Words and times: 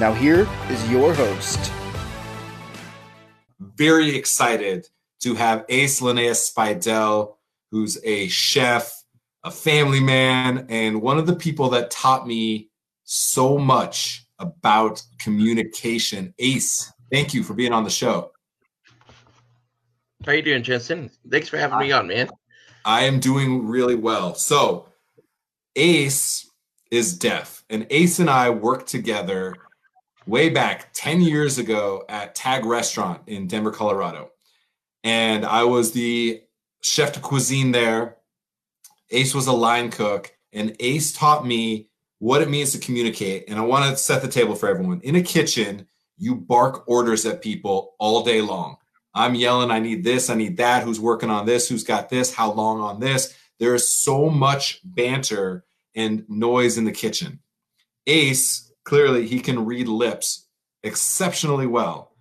Now, 0.00 0.14
here 0.14 0.48
is 0.70 0.90
your 0.90 1.12
host. 1.12 1.70
Very 3.60 4.16
excited 4.16 4.88
to 5.20 5.34
have 5.34 5.66
Ace 5.68 6.00
Linnaeus 6.00 6.50
Spidell, 6.50 7.34
who's 7.70 7.98
a 8.02 8.26
chef, 8.28 9.04
a 9.44 9.50
family 9.50 10.00
man, 10.00 10.64
and 10.70 11.02
one 11.02 11.18
of 11.18 11.26
the 11.26 11.36
people 11.36 11.68
that 11.68 11.90
taught 11.90 12.26
me 12.26 12.70
so 13.04 13.58
much 13.58 14.24
about 14.38 15.02
communication. 15.18 16.32
Ace, 16.38 16.90
thank 17.12 17.34
you 17.34 17.42
for 17.42 17.52
being 17.52 17.74
on 17.74 17.84
the 17.84 17.90
show. 17.90 18.32
How 20.24 20.32
you 20.32 20.40
doing, 20.40 20.62
Jensen? 20.62 21.10
Thanks 21.30 21.50
for 21.50 21.58
having 21.58 21.78
me 21.78 21.92
on, 21.92 22.06
man. 22.06 22.30
I 22.86 23.02
am 23.02 23.20
doing 23.20 23.66
really 23.66 23.96
well. 23.96 24.34
So, 24.34 24.88
Ace 25.76 26.50
is 26.90 27.18
deaf, 27.18 27.64
and 27.68 27.86
Ace 27.90 28.18
and 28.18 28.30
I 28.30 28.48
worked 28.48 28.88
together 28.88 29.56
way 30.30 30.48
back 30.48 30.92
10 30.92 31.20
years 31.20 31.58
ago 31.58 32.04
at 32.08 32.36
Tag 32.36 32.64
Restaurant 32.64 33.20
in 33.26 33.48
Denver, 33.48 33.72
Colorado. 33.72 34.30
And 35.02 35.44
I 35.44 35.64
was 35.64 35.90
the 35.90 36.42
chef 36.82 37.12
de 37.12 37.20
cuisine 37.20 37.72
there. 37.72 38.16
Ace 39.10 39.34
was 39.34 39.48
a 39.48 39.52
line 39.52 39.90
cook, 39.90 40.32
and 40.52 40.76
Ace 40.78 41.12
taught 41.12 41.44
me 41.44 41.88
what 42.20 42.42
it 42.42 42.48
means 42.48 42.70
to 42.72 42.78
communicate. 42.78 43.46
And 43.48 43.58
I 43.58 43.62
want 43.62 43.90
to 43.90 43.96
set 43.96 44.22
the 44.22 44.28
table 44.28 44.54
for 44.54 44.68
everyone. 44.68 45.00
In 45.00 45.16
a 45.16 45.22
kitchen, 45.22 45.88
you 46.16 46.36
bark 46.36 46.84
orders 46.86 47.26
at 47.26 47.42
people 47.42 47.96
all 47.98 48.22
day 48.22 48.40
long. 48.40 48.76
I'm 49.12 49.34
yelling, 49.34 49.72
I 49.72 49.80
need 49.80 50.04
this, 50.04 50.30
I 50.30 50.34
need 50.34 50.58
that, 50.58 50.84
who's 50.84 51.00
working 51.00 51.30
on 51.30 51.44
this, 51.44 51.68
who's 51.68 51.82
got 51.82 52.08
this, 52.08 52.32
how 52.32 52.52
long 52.52 52.80
on 52.80 53.00
this. 53.00 53.34
There 53.58 53.74
is 53.74 53.88
so 53.88 54.30
much 54.30 54.80
banter 54.84 55.64
and 55.96 56.24
noise 56.28 56.78
in 56.78 56.84
the 56.84 56.92
kitchen. 56.92 57.40
Ace 58.06 58.69
clearly 58.84 59.26
he 59.26 59.40
can 59.40 59.64
read 59.64 59.88
lips 59.88 60.46
exceptionally 60.82 61.66
well. 61.66 62.12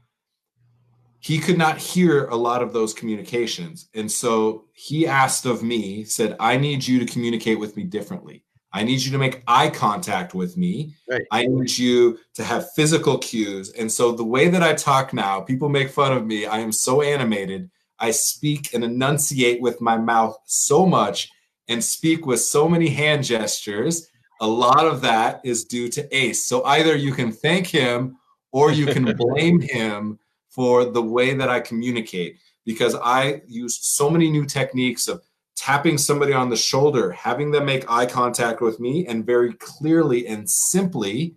He 1.19 1.39
could 1.39 1.57
not 1.57 1.77
hear 1.77 2.25
a 2.27 2.35
lot 2.35 2.61
of 2.61 2.71
those 2.71 2.93
communications. 2.93 3.89
And 3.93 4.09
so 4.09 4.65
he 4.73 5.05
asked 5.05 5.45
of 5.45 5.63
me, 5.63 6.05
said, 6.05 6.35
I 6.39 6.57
need 6.57 6.87
you 6.87 6.99
to 6.99 7.05
communicate 7.05 7.59
with 7.59 7.75
me 7.75 7.83
differently. 7.83 8.45
I 8.71 8.83
need 8.83 9.01
you 9.01 9.11
to 9.11 9.17
make 9.17 9.43
eye 9.47 9.69
contact 9.69 10.33
with 10.33 10.55
me. 10.55 10.93
Right. 11.09 11.23
I 11.31 11.45
need 11.45 11.77
you 11.77 12.19
to 12.35 12.43
have 12.43 12.71
physical 12.73 13.17
cues. 13.17 13.71
And 13.71 13.91
so 13.91 14.11
the 14.11 14.23
way 14.23 14.47
that 14.47 14.63
I 14.63 14.73
talk 14.75 15.13
now, 15.13 15.41
people 15.41 15.69
make 15.69 15.89
fun 15.89 16.13
of 16.13 16.25
me. 16.25 16.45
I 16.45 16.59
am 16.59 16.71
so 16.71 17.01
animated. 17.01 17.69
I 17.99 18.11
speak 18.11 18.73
and 18.73 18.83
enunciate 18.83 19.61
with 19.61 19.81
my 19.81 19.97
mouth 19.97 20.37
so 20.45 20.85
much 20.85 21.29
and 21.67 21.83
speak 21.83 22.25
with 22.25 22.41
so 22.41 22.69
many 22.69 22.89
hand 22.89 23.23
gestures 23.23 24.07
a 24.39 24.47
lot 24.47 24.85
of 24.85 25.01
that 25.01 25.41
is 25.43 25.65
due 25.65 25.89
to 25.89 26.15
Ace. 26.15 26.45
So 26.45 26.63
either 26.65 26.95
you 26.95 27.13
can 27.13 27.31
thank 27.31 27.67
him 27.67 28.17
or 28.51 28.71
you 28.71 28.85
can 28.85 29.15
blame 29.17 29.59
him 29.59 30.19
for 30.49 30.85
the 30.85 31.01
way 31.01 31.33
that 31.33 31.49
I 31.49 31.59
communicate 31.59 32.37
because 32.65 32.95
I 32.95 33.41
used 33.47 33.83
so 33.83 34.09
many 34.09 34.29
new 34.29 34.45
techniques 34.45 35.07
of 35.07 35.21
tapping 35.55 35.97
somebody 35.97 36.33
on 36.33 36.49
the 36.49 36.55
shoulder, 36.55 37.11
having 37.11 37.51
them 37.51 37.65
make 37.65 37.89
eye 37.91 38.05
contact 38.05 38.61
with 38.61 38.79
me, 38.79 39.05
and 39.07 39.25
very 39.25 39.53
clearly 39.53 40.27
and 40.27 40.49
simply 40.49 41.35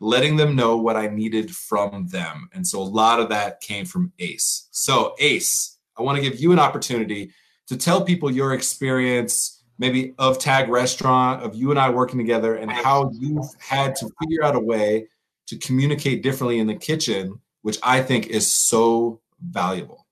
letting 0.00 0.36
them 0.36 0.56
know 0.56 0.76
what 0.76 0.96
I 0.96 1.08
needed 1.08 1.54
from 1.54 2.08
them. 2.08 2.48
And 2.52 2.66
so 2.66 2.80
a 2.80 2.82
lot 2.82 3.20
of 3.20 3.28
that 3.28 3.60
came 3.60 3.84
from 3.84 4.12
Ace. 4.18 4.68
So, 4.70 5.14
Ace, 5.18 5.78
I 5.96 6.02
want 6.02 6.16
to 6.16 6.22
give 6.22 6.40
you 6.40 6.52
an 6.52 6.58
opportunity 6.58 7.32
to 7.68 7.76
tell 7.76 8.02
people 8.02 8.30
your 8.30 8.54
experience 8.54 9.53
maybe 9.78 10.14
of 10.18 10.38
Tag 10.38 10.68
Restaurant, 10.68 11.42
of 11.42 11.54
you 11.54 11.70
and 11.70 11.78
I 11.78 11.90
working 11.90 12.18
together, 12.18 12.56
and 12.56 12.70
how 12.70 13.10
you've 13.14 13.48
had 13.58 13.96
to 13.96 14.10
figure 14.20 14.44
out 14.44 14.54
a 14.54 14.60
way 14.60 15.08
to 15.46 15.56
communicate 15.58 16.22
differently 16.22 16.58
in 16.58 16.66
the 16.66 16.74
kitchen, 16.74 17.40
which 17.62 17.78
I 17.82 18.02
think 18.02 18.28
is 18.28 18.52
so 18.52 19.20
valuable. 19.40 20.06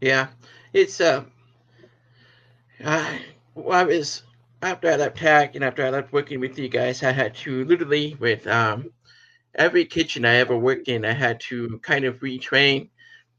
Yeah, 0.00 0.28
it's 0.72 1.00
uh, 1.00 1.24
I, 2.84 3.20
well, 3.54 3.78
I 3.78 3.84
was 3.84 4.22
after 4.62 4.90
I 4.90 4.96
left 4.96 5.18
Tag 5.18 5.54
and 5.54 5.64
after 5.64 5.84
I 5.84 5.90
left 5.90 6.12
working 6.12 6.40
with 6.40 6.58
you 6.58 6.68
guys, 6.68 7.02
I 7.02 7.12
had 7.12 7.34
to 7.36 7.64
literally 7.64 8.16
with 8.18 8.46
um 8.46 8.90
every 9.54 9.84
kitchen 9.84 10.24
I 10.24 10.36
ever 10.36 10.56
worked 10.56 10.88
in, 10.88 11.04
I 11.04 11.12
had 11.12 11.40
to 11.40 11.78
kind 11.82 12.04
of 12.04 12.20
retrain 12.20 12.90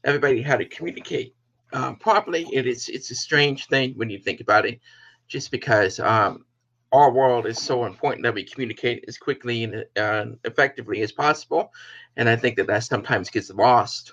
everybody 0.04 0.42
how 0.42 0.56
to 0.56 0.64
communicate 0.64 1.34
um, 1.72 1.96
properly, 1.96 2.46
it 2.52 2.66
is 2.66 2.88
it's 2.88 3.10
a 3.10 3.14
strange 3.14 3.66
thing 3.66 3.94
when 3.96 4.10
you 4.10 4.18
think 4.18 4.40
about 4.40 4.66
it, 4.66 4.80
just 5.26 5.50
because 5.50 6.00
um, 6.00 6.44
our 6.92 7.10
world 7.10 7.46
is 7.46 7.58
so 7.58 7.84
important 7.84 8.22
that 8.22 8.34
we 8.34 8.44
communicate 8.44 9.04
as 9.08 9.18
quickly 9.18 9.64
and 9.64 9.84
uh, 9.96 10.26
effectively 10.44 11.02
as 11.02 11.12
possible, 11.12 11.72
and 12.16 12.28
I 12.28 12.36
think 12.36 12.56
that 12.56 12.66
that 12.68 12.84
sometimes 12.84 13.30
gets 13.30 13.50
lost 13.50 14.12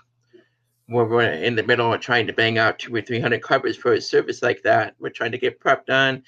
when 0.87 1.09
we're 1.09 1.31
in 1.31 1.55
the 1.55 1.63
middle 1.63 1.91
of 1.93 1.99
trying 1.99 2.27
to 2.27 2.33
bang 2.33 2.57
out 2.57 2.79
two 2.79 2.93
or 2.93 3.01
three 3.01 3.19
hundred 3.19 3.41
covers 3.41 3.77
for 3.77 3.93
a 3.93 4.01
service 4.01 4.41
like 4.43 4.61
that. 4.63 4.95
We're 4.99 5.09
trying 5.09 5.31
to 5.31 5.37
get 5.37 5.59
prep 5.59 5.85
done, 5.85 6.23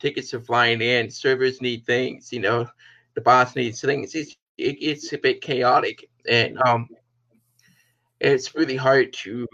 tickets 0.00 0.34
are 0.34 0.40
flying 0.40 0.82
in, 0.82 1.10
servers 1.10 1.62
need 1.62 1.86
things, 1.86 2.32
you 2.32 2.40
know, 2.40 2.68
the 3.14 3.20
boss 3.20 3.54
needs 3.54 3.80
things. 3.80 4.14
It's 4.14 4.36
it, 4.58 4.76
it's 4.80 5.12
a 5.12 5.18
bit 5.18 5.40
chaotic, 5.40 6.08
and 6.28 6.58
um, 6.62 6.88
it's 8.20 8.54
really 8.54 8.76
hard 8.76 9.12
to 9.14 9.46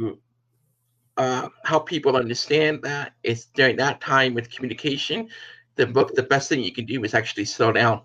uh, 1.18 1.48
help 1.64 1.86
people 1.86 2.16
understand 2.16 2.80
that 2.82 3.12
it's 3.24 3.46
during 3.46 3.76
that 3.76 4.00
time 4.00 4.34
with 4.34 4.50
communication, 4.50 5.28
the 5.74 5.86
book, 5.86 6.14
the 6.14 6.22
best 6.22 6.48
thing 6.48 6.62
you 6.62 6.72
can 6.72 6.86
do 6.86 7.02
is 7.02 7.12
actually 7.12 7.44
slow 7.44 7.72
down, 7.72 8.02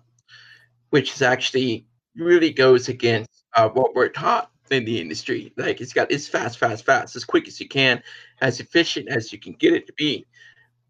which 0.90 1.14
is 1.14 1.22
actually 1.22 1.86
really 2.16 2.52
goes 2.52 2.88
against 2.88 3.44
uh, 3.54 3.68
what 3.68 3.94
we're 3.94 4.08
taught 4.08 4.50
in 4.70 4.84
the 4.84 5.00
industry. 5.00 5.52
Like 5.56 5.80
it's 5.80 5.92
got 5.92 6.10
it's 6.10 6.26
fast, 6.26 6.58
fast, 6.58 6.84
fast, 6.84 7.14
as 7.14 7.24
quick 7.24 7.46
as 7.46 7.60
you 7.60 7.68
can, 7.68 8.02
as 8.40 8.58
efficient 8.58 9.08
as 9.08 9.32
you 9.32 9.38
can 9.38 9.52
get 9.52 9.72
it 9.72 9.86
to 9.86 9.92
be. 9.92 10.26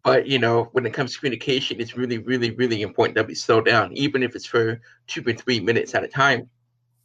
But 0.03 0.25
you 0.27 0.39
know, 0.39 0.69
when 0.71 0.85
it 0.87 0.93
comes 0.93 1.13
to 1.13 1.19
communication, 1.19 1.79
it's 1.79 1.95
really, 1.95 2.17
really, 2.17 2.51
really 2.51 2.81
important 2.81 3.15
that 3.15 3.27
we 3.27 3.35
slow 3.35 3.61
down, 3.61 3.95
even 3.95 4.23
if 4.23 4.35
it's 4.35 4.47
for 4.47 4.81
two 5.05 5.23
or 5.27 5.33
three 5.33 5.59
minutes 5.59 5.93
at 5.93 6.03
a 6.03 6.07
time. 6.07 6.49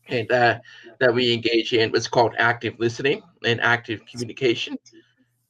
And 0.09 0.33
uh, 0.33 0.59
that 0.99 1.15
we 1.15 1.33
engage 1.33 1.73
in 1.73 1.91
what's 1.91 2.09
called 2.09 2.35
active 2.37 2.75
listening 2.79 3.23
and 3.45 3.61
active 3.61 4.01
communication 4.07 4.77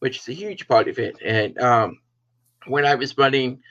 which 0.00 0.18
is 0.18 0.28
a 0.28 0.32
huge 0.32 0.66
part 0.66 0.88
of 0.88 0.98
it. 0.98 1.16
And 1.24 1.58
um, 1.58 2.00
when 2.66 2.84
I 2.84 2.96
was 2.96 3.16
running 3.16 3.62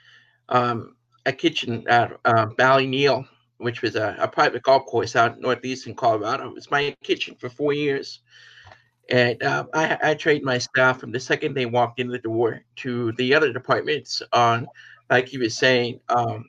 um, 0.48 0.96
a 1.26 1.32
kitchen 1.32 1.86
at 1.88 2.18
uh, 2.24 2.46
Ballyneal, 2.46 3.26
which 3.58 3.82
was 3.82 3.94
a, 3.94 4.16
a, 4.18 4.26
private 4.26 4.62
golf 4.62 4.86
course 4.86 5.14
out 5.14 5.38
northeastern 5.38 5.94
Colorado, 5.94 6.48
it 6.48 6.54
was 6.54 6.70
my 6.70 6.96
kitchen 7.04 7.36
for 7.38 7.50
four 7.50 7.72
years. 7.72 8.20
And 9.10 9.42
uh, 9.42 9.66
I, 9.74 9.98
I 10.02 10.14
trained 10.14 10.44
my 10.44 10.58
staff 10.58 11.00
from 11.00 11.12
the 11.12 11.20
second 11.20 11.54
they 11.54 11.66
walked 11.66 12.00
in 12.00 12.08
the 12.08 12.18
door 12.18 12.62
to 12.76 13.12
the 13.12 13.34
other 13.34 13.52
departments 13.52 14.22
on, 14.32 14.66
like 15.10 15.32
you 15.32 15.40
were 15.40 15.50
saying, 15.50 16.00
um, 16.08 16.48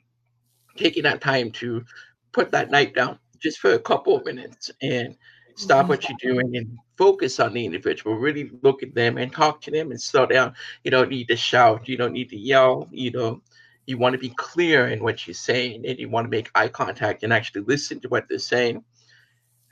taking 0.76 1.02
that 1.02 1.20
time 1.20 1.50
to 1.50 1.84
put 2.32 2.52
that 2.52 2.70
knife 2.70 2.94
down 2.94 3.18
just 3.38 3.58
for 3.58 3.72
a 3.72 3.78
couple 3.78 4.16
of 4.16 4.24
minutes 4.24 4.70
and 4.80 5.16
stop 5.54 5.88
what 5.88 6.08
you're 6.08 6.34
doing 6.34 6.56
and 6.56 6.78
focus 6.96 7.40
on 7.40 7.52
the 7.52 7.64
individual. 7.64 8.16
Really 8.16 8.50
look 8.62 8.82
at 8.82 8.94
them 8.94 9.18
and 9.18 9.32
talk 9.32 9.60
to 9.62 9.70
them 9.70 9.90
and 9.90 10.00
slow 10.00 10.26
down. 10.26 10.54
You 10.84 10.90
don't 10.90 11.10
need 11.10 11.28
to 11.28 11.36
shout. 11.36 11.88
You 11.88 11.96
don't 11.96 12.12
need 12.12 12.30
to 12.30 12.36
yell. 12.36 12.88
You 12.90 13.10
know, 13.10 13.42
you 13.86 13.98
want 13.98 14.14
to 14.14 14.18
be 14.18 14.30
clear 14.30 14.88
in 14.88 15.02
what 15.02 15.26
you're 15.26 15.34
saying 15.34 15.84
and 15.86 15.98
you 15.98 16.08
want 16.08 16.26
to 16.26 16.30
make 16.30 16.50
eye 16.54 16.68
contact 16.68 17.22
and 17.22 17.32
actually 17.32 17.62
listen 17.62 18.00
to 18.00 18.08
what 18.08 18.28
they're 18.28 18.38
saying. 18.38 18.84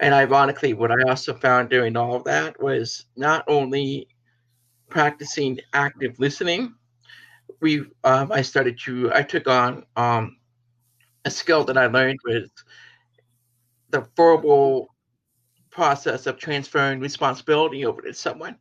And 0.01 0.15
ironically, 0.15 0.73
what 0.73 0.91
I 0.91 1.09
also 1.09 1.35
found 1.35 1.69
during 1.69 1.97
all 1.97 2.17
of 2.17 2.25
that 2.25 2.61
was 2.61 3.07
not 3.17 3.45
only 3.49 4.09
practicing 4.89 5.61
active 5.73 6.19
listening, 6.19 6.75
we 7.61 7.81
um, 8.05 8.33
I 8.33 8.43
started 8.43 8.79
to 8.85 9.13
I 9.13 9.23
took 9.23 9.47
on 9.47 9.85
um, 9.97 10.39
a 11.25 11.31
skill 11.31 11.65
that 11.65 11.77
I 11.77 11.87
learned 11.87 12.19
was 12.25 12.51
the 13.91 14.07
verbal 14.17 14.89
process 15.71 16.27
of 16.27 16.39
transferring 16.39 17.01
responsibility 17.01 17.85
over 17.85 18.03
to 18.03 18.13
someone, 18.15 18.57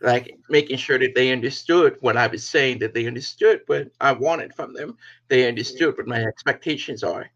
like 0.00 0.38
making 0.48 0.76
sure 0.76 0.98
that 0.98 1.14
they 1.14 1.32
understood 1.32 1.96
what 2.00 2.16
I 2.16 2.26
was 2.26 2.46
saying, 2.46 2.78
that 2.80 2.94
they 2.94 3.06
understood 3.06 3.62
what 3.66 3.88
I 4.00 4.12
wanted 4.12 4.54
from 4.54 4.74
them, 4.74 4.96
they 5.28 5.48
understood 5.48 5.96
what 5.96 6.06
my 6.06 6.22
expectations 6.24 7.02
are. 7.02 7.30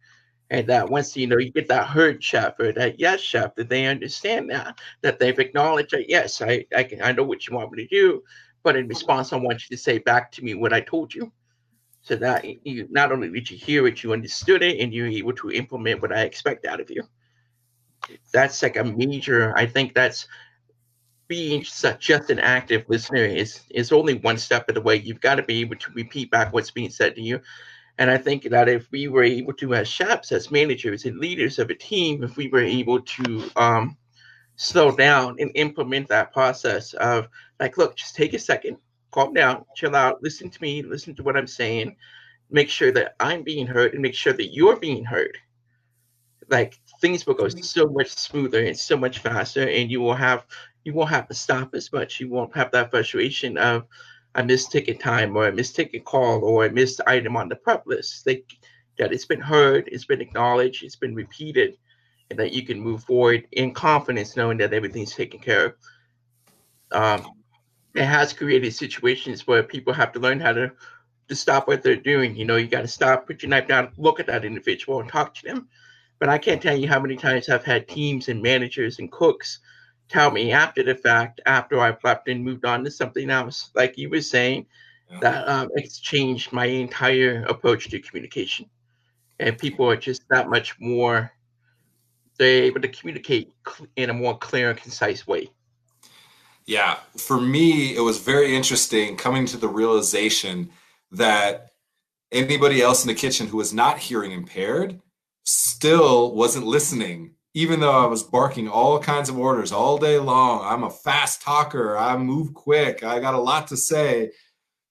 And 0.50 0.66
that 0.68 0.88
once 0.88 1.14
you 1.14 1.26
know 1.26 1.36
you 1.36 1.50
get 1.52 1.68
that 1.68 1.88
heard 1.88 2.24
chef 2.24 2.58
or 2.58 2.72
that 2.72 2.98
yes 2.98 3.20
chef, 3.20 3.54
that 3.56 3.68
they 3.68 3.86
understand 3.86 4.50
that, 4.50 4.78
that 5.02 5.18
they've 5.18 5.38
acknowledged 5.38 5.90
that 5.90 6.08
yes, 6.08 6.40
I 6.40 6.64
I 6.74 6.84
can 6.84 7.02
I 7.02 7.12
know 7.12 7.24
what 7.24 7.46
you 7.46 7.54
want 7.54 7.70
me 7.70 7.82
to 7.82 7.88
do, 7.88 8.22
but 8.62 8.74
in 8.74 8.88
response, 8.88 9.32
I 9.32 9.36
want 9.36 9.62
you 9.68 9.76
to 9.76 9.82
say 9.82 9.98
back 9.98 10.32
to 10.32 10.42
me 10.42 10.54
what 10.54 10.72
I 10.72 10.80
told 10.80 11.14
you. 11.14 11.30
So 12.00 12.16
that 12.16 12.46
you 12.66 12.86
not 12.90 13.12
only 13.12 13.28
did 13.28 13.50
you 13.50 13.58
hear 13.58 13.86
it, 13.86 14.02
you 14.02 14.14
understood 14.14 14.62
it, 14.62 14.80
and 14.80 14.94
you're 14.94 15.06
able 15.06 15.34
to 15.34 15.50
implement 15.50 16.00
what 16.00 16.16
I 16.16 16.22
expect 16.22 16.64
out 16.64 16.80
of 16.80 16.88
you. 16.90 17.02
That's 18.32 18.62
like 18.62 18.76
a 18.76 18.84
major. 18.84 19.56
I 19.56 19.66
think 19.66 19.94
that's 19.94 20.26
being 21.28 21.62
such 21.62 22.06
just 22.06 22.30
an 22.30 22.38
active 22.38 22.84
listener 22.88 23.24
is 23.24 23.60
is 23.70 23.92
only 23.92 24.14
one 24.14 24.38
step 24.38 24.68
of 24.68 24.74
the 24.74 24.80
way. 24.80 24.96
You've 24.96 25.20
got 25.20 25.36
to 25.36 25.42
be 25.42 25.60
able 25.60 25.76
to 25.76 25.92
repeat 25.92 26.30
back 26.30 26.52
what's 26.52 26.70
being 26.70 26.90
said 26.90 27.14
to 27.16 27.22
you. 27.22 27.40
And 27.98 28.10
I 28.10 28.16
think 28.16 28.44
that 28.44 28.68
if 28.68 28.90
we 28.92 29.08
were 29.08 29.24
able 29.24 29.52
to, 29.54 29.74
as 29.74 29.88
chefs, 29.88 30.30
as 30.30 30.52
managers 30.52 31.04
and 31.04 31.18
leaders 31.18 31.58
of 31.58 31.68
a 31.68 31.74
team, 31.74 32.22
if 32.22 32.36
we 32.36 32.48
were 32.48 32.62
able 32.62 33.00
to 33.00 33.50
um, 33.56 33.96
slow 34.54 34.92
down 34.92 35.36
and 35.40 35.50
implement 35.56 36.08
that 36.08 36.32
process 36.32 36.94
of 36.94 37.28
like, 37.58 37.76
look, 37.76 37.96
just 37.96 38.14
take 38.14 38.34
a 38.34 38.38
second, 38.38 38.76
calm 39.10 39.34
down, 39.34 39.64
chill 39.74 39.96
out, 39.96 40.22
listen 40.22 40.48
to 40.48 40.62
me, 40.62 40.82
listen 40.82 41.14
to 41.16 41.24
what 41.24 41.36
I'm 41.36 41.48
saying, 41.48 41.96
make 42.50 42.70
sure 42.70 42.92
that 42.92 43.16
I'm 43.18 43.42
being 43.42 43.66
heard, 43.66 43.94
and 43.94 44.02
make 44.02 44.14
sure 44.14 44.32
that 44.32 44.54
you're 44.54 44.76
being 44.76 45.04
heard. 45.04 45.36
Like 46.48 46.78
things 47.00 47.26
will 47.26 47.34
go 47.34 47.48
so 47.48 47.86
much 47.86 48.08
smoother 48.08 48.64
and 48.64 48.78
so 48.78 48.96
much 48.96 49.18
faster, 49.20 49.68
and 49.68 49.90
you 49.90 50.00
will 50.00 50.14
have 50.14 50.46
you 50.84 50.94
won't 50.94 51.10
have 51.10 51.28
to 51.28 51.34
stop 51.34 51.74
as 51.74 51.92
much. 51.92 52.20
You 52.20 52.28
won't 52.28 52.54
have 52.56 52.70
that 52.72 52.90
frustration 52.90 53.58
of 53.58 53.86
a 54.34 54.44
missed 54.44 54.72
ticket 54.72 55.00
time 55.00 55.36
or 55.36 55.48
a 55.48 55.52
missed 55.52 55.76
ticket 55.76 56.04
call 56.04 56.44
or 56.44 56.64
a 56.66 56.70
missed 56.70 57.00
item 57.06 57.36
on 57.36 57.48
the 57.48 57.56
prep 57.56 57.86
list. 57.86 58.24
They, 58.24 58.44
that 58.98 59.12
it's 59.12 59.26
been 59.26 59.40
heard, 59.40 59.88
it's 59.88 60.06
been 60.06 60.20
acknowledged, 60.20 60.82
it's 60.82 60.96
been 60.96 61.14
repeated, 61.14 61.76
and 62.30 62.38
that 62.38 62.52
you 62.52 62.64
can 62.64 62.80
move 62.80 63.04
forward 63.04 63.46
in 63.52 63.72
confidence, 63.72 64.36
knowing 64.36 64.58
that 64.58 64.72
everything's 64.72 65.14
taken 65.14 65.40
care 65.40 65.66
of. 65.66 65.74
Um, 66.90 67.32
it 67.94 68.04
has 68.04 68.32
created 68.32 68.74
situations 68.74 69.46
where 69.46 69.62
people 69.62 69.92
have 69.92 70.12
to 70.12 70.20
learn 70.20 70.40
how 70.40 70.52
to 70.52 70.72
to 71.28 71.36
stop 71.36 71.68
what 71.68 71.82
they're 71.82 71.96
doing. 71.96 72.34
You 72.34 72.46
know, 72.46 72.56
you 72.56 72.66
got 72.66 72.80
to 72.80 72.88
stop, 72.88 73.26
put 73.26 73.42
your 73.42 73.50
knife 73.50 73.68
down, 73.68 73.92
look 73.98 74.18
at 74.18 74.26
that 74.28 74.46
individual, 74.46 75.00
and 75.00 75.08
talk 75.10 75.34
to 75.34 75.42
them. 75.44 75.68
But 76.18 76.28
I 76.28 76.38
can't 76.38 76.60
tell 76.60 76.76
you 76.76 76.88
how 76.88 77.00
many 77.00 77.16
times 77.16 77.48
I've 77.48 77.64
had 77.64 77.88
teams 77.88 78.28
and 78.28 78.42
managers 78.42 78.98
and 78.98 79.10
cooks 79.10 79.60
tell 80.08 80.30
me 80.30 80.52
after 80.52 80.82
the 80.82 80.94
fact, 80.94 81.40
after 81.46 81.80
I've 81.80 82.02
left 82.02 82.28
and 82.28 82.44
moved 82.44 82.64
on 82.64 82.84
to 82.84 82.90
something 82.90 83.30
else, 83.30 83.70
like 83.74 83.98
you 83.98 84.10
were 84.10 84.22
saying, 84.22 84.66
yeah. 85.10 85.20
that 85.20 85.48
um, 85.48 85.68
it's 85.74 85.98
changed 85.98 86.52
my 86.52 86.66
entire 86.66 87.44
approach 87.48 87.88
to 87.90 88.00
communication. 88.00 88.68
And 89.38 89.56
people 89.56 89.88
are 89.88 89.96
just 89.96 90.22
that 90.30 90.48
much 90.48 90.78
more, 90.80 91.30
they're 92.38 92.64
able 92.64 92.80
to 92.80 92.88
communicate 92.88 93.52
in 93.96 94.10
a 94.10 94.14
more 94.14 94.36
clear 94.36 94.70
and 94.70 94.78
concise 94.78 95.26
way. 95.26 95.50
Yeah, 96.66 96.98
for 97.16 97.40
me, 97.40 97.96
it 97.96 98.00
was 98.00 98.18
very 98.18 98.54
interesting 98.54 99.16
coming 99.16 99.46
to 99.46 99.56
the 99.56 99.68
realization 99.68 100.70
that 101.12 101.70
anybody 102.30 102.82
else 102.82 103.02
in 103.02 103.08
the 103.08 103.14
kitchen 103.14 103.46
who 103.46 103.56
was 103.56 103.72
not 103.72 103.98
hearing 103.98 104.32
impaired 104.32 105.00
still 105.48 106.34
wasn't 106.34 106.66
listening 106.66 107.34
even 107.54 107.80
though 107.80 108.04
I 108.04 108.06
was 108.06 108.22
barking 108.22 108.68
all 108.68 109.00
kinds 109.00 109.28
of 109.28 109.36
orders 109.36 109.72
all 109.72 109.98
day 109.98 110.18
long, 110.18 110.60
I'm 110.62 110.84
a 110.84 110.90
fast 110.90 111.42
talker, 111.42 111.96
I 111.96 112.16
move 112.16 112.54
quick, 112.54 113.02
I 113.02 113.18
got 113.18 113.34
a 113.34 113.40
lot 113.40 113.66
to 113.68 113.76
say. 113.76 114.30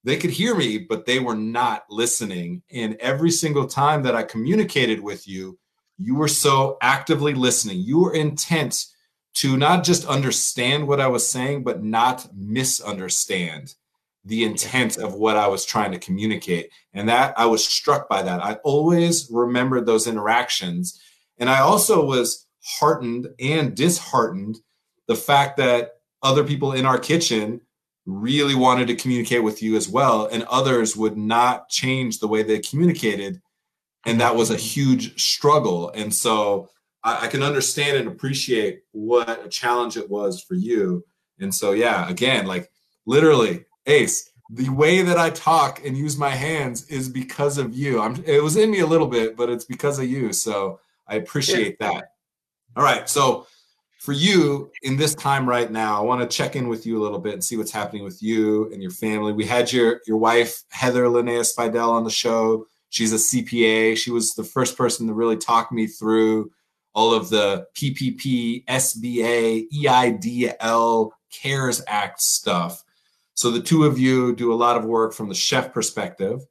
They 0.03 0.17
could 0.17 0.31
hear 0.31 0.55
me, 0.55 0.77
but 0.77 1.05
they 1.05 1.19
were 1.19 1.35
not 1.35 1.83
listening. 1.89 2.63
And 2.71 2.95
every 2.95 3.31
single 3.31 3.67
time 3.67 4.03
that 4.03 4.15
I 4.15 4.23
communicated 4.23 4.99
with 4.99 5.27
you, 5.27 5.57
you 5.97 6.15
were 6.15 6.27
so 6.27 6.77
actively 6.81 7.33
listening. 7.33 7.79
You 7.79 7.99
were 7.99 8.13
intent 8.13 8.85
to 9.35 9.55
not 9.55 9.83
just 9.83 10.05
understand 10.05 10.87
what 10.87 10.99
I 10.99 11.07
was 11.07 11.29
saying, 11.29 11.63
but 11.63 11.83
not 11.83 12.27
misunderstand 12.35 13.75
the 14.27 14.43
oh, 14.43 14.47
intent 14.47 14.97
of 14.97 15.15
what 15.15 15.37
I 15.37 15.47
was 15.47 15.65
trying 15.65 15.91
to 15.91 15.99
communicate. 15.99 16.69
And 16.93 17.09
that 17.09 17.33
I 17.37 17.45
was 17.45 17.65
struck 17.65 18.07
by 18.09 18.21
that. 18.21 18.43
I 18.43 18.55
always 18.63 19.27
remembered 19.31 19.85
those 19.85 20.07
interactions. 20.07 21.01
And 21.37 21.49
I 21.49 21.59
also 21.59 22.05
was 22.05 22.45
heartened 22.63 23.29
and 23.39 23.75
disheartened 23.75 24.57
the 25.07 25.15
fact 25.15 25.57
that 25.57 25.91
other 26.21 26.43
people 26.43 26.73
in 26.73 26.85
our 26.85 26.99
kitchen 26.99 27.61
really 28.05 28.55
wanted 28.55 28.87
to 28.87 28.95
communicate 28.95 29.43
with 29.43 29.61
you 29.61 29.75
as 29.75 29.87
well 29.87 30.27
and 30.31 30.43
others 30.43 30.95
would 30.95 31.17
not 31.17 31.69
change 31.69 32.19
the 32.19 32.27
way 32.27 32.41
they 32.41 32.59
communicated 32.59 33.41
and 34.05 34.21
that 34.21 34.35
was 34.35 34.49
a 34.49 34.55
huge 34.55 35.21
struggle 35.21 35.89
and 35.89 36.13
so 36.13 36.69
I, 37.03 37.25
I, 37.25 37.27
can 37.27 37.43
understand 37.43 37.97
and 37.97 38.07
appreciate 38.07 38.83
what 38.91 39.45
a 39.45 39.49
challenge 39.49 39.97
it 39.97 40.09
was 40.09 40.41
for 40.41 40.55
you 40.55 41.03
and 41.39 41.53
so 41.53 41.73
yeah 41.73 42.09
again 42.09 42.47
like 42.47 42.71
literally 43.05 43.65
ace 43.87 44.31
the 44.51 44.69
way 44.69 45.01
that 45.01 45.17
i 45.17 45.29
talk 45.29 45.83
and 45.85 45.97
use 45.97 46.17
my 46.17 46.29
hands 46.29 46.87
is 46.87 47.09
because 47.09 47.57
of 47.57 47.75
you 47.75 47.99
i'm 47.99 48.23
it 48.25 48.41
was 48.43 48.55
in 48.55 48.71
me 48.71 48.79
a 48.79 48.85
little 48.85 49.07
bit 49.07 49.35
but 49.35 49.49
it's 49.49 49.65
because 49.65 49.99
of 49.99 50.05
you 50.05 50.31
so 50.31 50.79
i 51.07 51.15
appreciate 51.15 51.75
yeah. 51.79 51.91
that 51.91 52.11
all 52.77 52.83
right. 52.83 53.09
So 53.09 53.47
for 54.01 54.11
you 54.11 54.71
in 54.83 54.97
this 54.97 55.15
time 55.15 55.49
right 55.49 55.71
now, 55.71 55.97
I 55.99 56.05
want 56.05 56.21
to 56.21 56.37
check 56.37 56.55
in 56.55 56.67
with 56.67 56.85
you 56.85 57.01
a 57.01 57.03
little 57.03 57.17
bit 57.17 57.33
and 57.33 57.43
see 57.43 57.57
what's 57.57 57.71
happening 57.71 58.03
with 58.03 58.21
you 58.21 58.71
and 58.71 58.83
your 58.83 58.91
family. 58.91 59.33
We 59.33 59.45
had 59.45 59.73
your 59.73 60.01
your 60.05 60.17
wife 60.17 60.63
Heather 60.69 61.05
Linnea 61.05 61.43
Spidell 61.43 61.89
on 61.89 62.03
the 62.03 62.11
show. 62.11 62.67
She's 62.89 63.13
a 63.13 63.15
CPA. 63.15 63.97
She 63.97 64.11
was 64.11 64.35
the 64.35 64.43
first 64.43 64.77
person 64.77 65.07
to 65.07 65.13
really 65.13 65.37
talk 65.37 65.71
me 65.71 65.87
through 65.87 66.51
all 66.93 67.15
of 67.15 67.29
the 67.29 67.65
PPP, 67.75 68.65
SBA, 68.65 69.65
EIDL, 69.73 71.11
CARES 71.33 71.83
Act 71.87 72.21
stuff. 72.21 72.83
So 73.37 73.51
the 73.51 73.61
two 73.61 73.83
of 73.83 73.99
you 73.99 74.35
do 74.35 74.51
a 74.51 74.55
lot 74.55 74.77
of 74.77 74.85
work 74.85 75.13
from 75.13 75.29
the 75.29 75.35
chef 75.35 75.71
perspective 75.71 76.41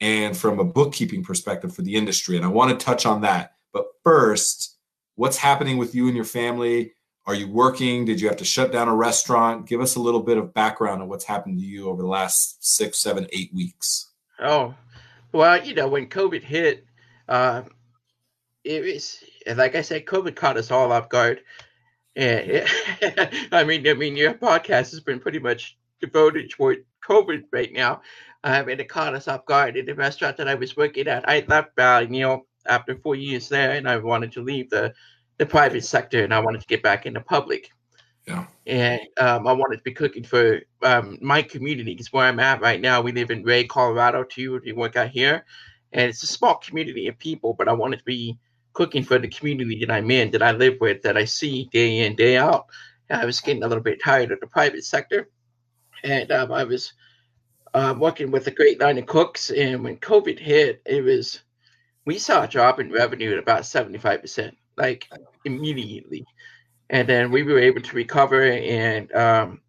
and 0.00 0.34
from 0.34 0.58
a 0.58 0.64
bookkeeping 0.64 1.22
perspective 1.22 1.74
for 1.74 1.82
the 1.82 1.94
industry. 1.94 2.36
And 2.36 2.46
I 2.46 2.48
want 2.48 2.70
to 2.70 2.82
touch 2.82 3.04
on 3.04 3.20
that. 3.20 3.52
But 3.74 3.84
first, 4.02 4.78
what's 5.16 5.36
happening 5.36 5.76
with 5.76 5.94
you 5.94 6.06
and 6.06 6.16
your 6.16 6.24
family? 6.24 6.94
Are 7.26 7.34
you 7.34 7.46
working? 7.46 8.06
Did 8.06 8.22
you 8.22 8.28
have 8.28 8.38
to 8.38 8.46
shut 8.46 8.72
down 8.72 8.88
a 8.88 8.96
restaurant? 8.96 9.68
Give 9.68 9.82
us 9.82 9.96
a 9.96 10.00
little 10.00 10.22
bit 10.22 10.38
of 10.38 10.54
background 10.54 11.02
on 11.02 11.08
what's 11.10 11.26
happened 11.26 11.58
to 11.58 11.64
you 11.64 11.90
over 11.90 12.00
the 12.00 12.08
last 12.08 12.64
six, 12.64 13.02
seven, 13.02 13.26
eight 13.34 13.52
weeks. 13.52 14.08
Oh, 14.38 14.74
well, 15.32 15.62
you 15.62 15.74
know, 15.74 15.88
when 15.88 16.06
COVID 16.06 16.42
hit, 16.42 16.86
uh, 17.28 17.64
it 18.64 18.82
was 18.82 19.22
like 19.56 19.74
I 19.74 19.82
said, 19.82 20.06
COVID 20.06 20.36
caught 20.36 20.56
us 20.56 20.70
all 20.70 20.90
off 20.90 21.10
guard. 21.10 21.42
And 22.16 22.64
I 23.52 23.62
mean, 23.62 23.86
I 23.86 23.92
mean, 23.92 24.16
your 24.16 24.32
podcast 24.32 24.92
has 24.92 25.00
been 25.00 25.20
pretty 25.20 25.38
much 25.38 25.76
devoted 26.00 26.50
toward 26.50 26.84
COVID 27.06 27.44
right 27.52 27.72
now. 27.72 28.02
Um, 28.42 28.68
and 28.68 28.80
it 28.80 28.88
caught 28.88 29.14
us 29.14 29.28
off 29.28 29.44
guard. 29.44 29.76
In 29.76 29.84
the 29.84 29.94
restaurant 29.94 30.36
that 30.38 30.48
I 30.48 30.54
was 30.54 30.76
working 30.76 31.08
at, 31.08 31.28
I 31.28 31.44
left 31.46 31.76
Ballyneal 31.76 32.42
after 32.66 32.96
four 32.96 33.14
years 33.14 33.48
there, 33.48 33.72
and 33.72 33.88
I 33.88 33.96
wanted 33.98 34.32
to 34.32 34.42
leave 34.42 34.70
the 34.70 34.94
the 35.38 35.46
private 35.46 35.84
sector, 35.84 36.22
and 36.22 36.34
I 36.34 36.40
wanted 36.40 36.60
to 36.60 36.66
get 36.66 36.82
back 36.82 37.06
in 37.06 37.14
the 37.14 37.20
public. 37.20 37.70
Yeah. 38.26 38.46
And 38.66 39.00
um, 39.18 39.46
I 39.46 39.52
wanted 39.52 39.78
to 39.78 39.82
be 39.82 39.92
cooking 39.92 40.22
for 40.22 40.60
um, 40.82 41.18
my 41.22 41.40
community 41.40 41.94
because 41.94 42.12
where 42.12 42.26
I'm 42.26 42.38
at 42.40 42.60
right 42.60 42.80
now, 42.80 43.00
we 43.00 43.12
live 43.12 43.30
in 43.30 43.42
Wray, 43.42 43.64
Colorado, 43.64 44.22
too. 44.22 44.60
We 44.64 44.72
work 44.72 44.96
out 44.96 45.08
here, 45.08 45.44
and 45.92 46.08
it's 46.10 46.22
a 46.22 46.26
small 46.26 46.56
community 46.56 47.08
of 47.08 47.18
people. 47.18 47.54
But 47.54 47.68
I 47.68 47.72
wanted 47.72 47.98
to 47.98 48.04
be 48.04 48.38
cooking 48.72 49.02
for 49.02 49.18
the 49.18 49.28
community 49.28 49.78
that 49.80 49.90
I'm 49.90 50.10
in, 50.10 50.30
that 50.30 50.42
I 50.42 50.52
live 50.52 50.76
with, 50.80 51.02
that 51.02 51.16
I 51.16 51.24
see 51.24 51.68
day 51.72 52.06
in 52.06 52.16
day 52.16 52.36
out. 52.36 52.66
And 53.08 53.20
I 53.20 53.24
was 53.24 53.40
getting 53.40 53.62
a 53.62 53.66
little 53.66 53.82
bit 53.82 54.02
tired 54.02 54.30
of 54.30 54.40
the 54.40 54.46
private 54.46 54.84
sector, 54.84 55.28
and 56.04 56.30
um, 56.32 56.52
I 56.52 56.64
was 56.64 56.92
uh, 57.74 57.94
working 57.96 58.30
with 58.30 58.46
a 58.46 58.52
great 58.52 58.80
line 58.80 58.98
of 58.98 59.06
cooks. 59.06 59.50
And 59.50 59.84
when 59.84 59.96
COVID 59.96 60.38
hit, 60.38 60.82
it 60.84 61.02
was 61.02 61.40
we 62.04 62.18
saw 62.18 62.42
a 62.42 62.48
drop 62.48 62.80
in 62.80 62.90
revenue 62.90 63.32
at 63.32 63.38
about 63.38 63.62
75%, 63.62 64.52
like 64.76 65.08
immediately. 65.44 66.24
And 66.88 67.08
then 67.08 67.30
we 67.30 67.42
were 67.42 67.58
able 67.58 67.82
to 67.82 67.96
recover, 67.96 68.42
and 68.42 69.12
um, 69.14 69.60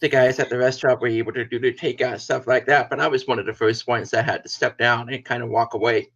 the 0.00 0.08
guys 0.08 0.38
at 0.38 0.48
the 0.48 0.56
restaurant 0.56 1.00
were 1.00 1.08
able 1.08 1.32
to 1.32 1.44
do 1.44 1.58
the 1.58 1.72
takeout 1.72 2.20
stuff 2.20 2.46
like 2.46 2.66
that. 2.66 2.88
But 2.88 3.00
I 3.00 3.08
was 3.08 3.26
one 3.26 3.38
of 3.38 3.46
the 3.46 3.52
first 3.52 3.86
ones 3.86 4.10
that 4.10 4.24
had 4.24 4.42
to 4.42 4.48
step 4.48 4.78
down 4.78 5.12
and 5.12 5.24
kind 5.24 5.42
of 5.42 5.50
walk 5.50 5.74
away. 5.74 6.10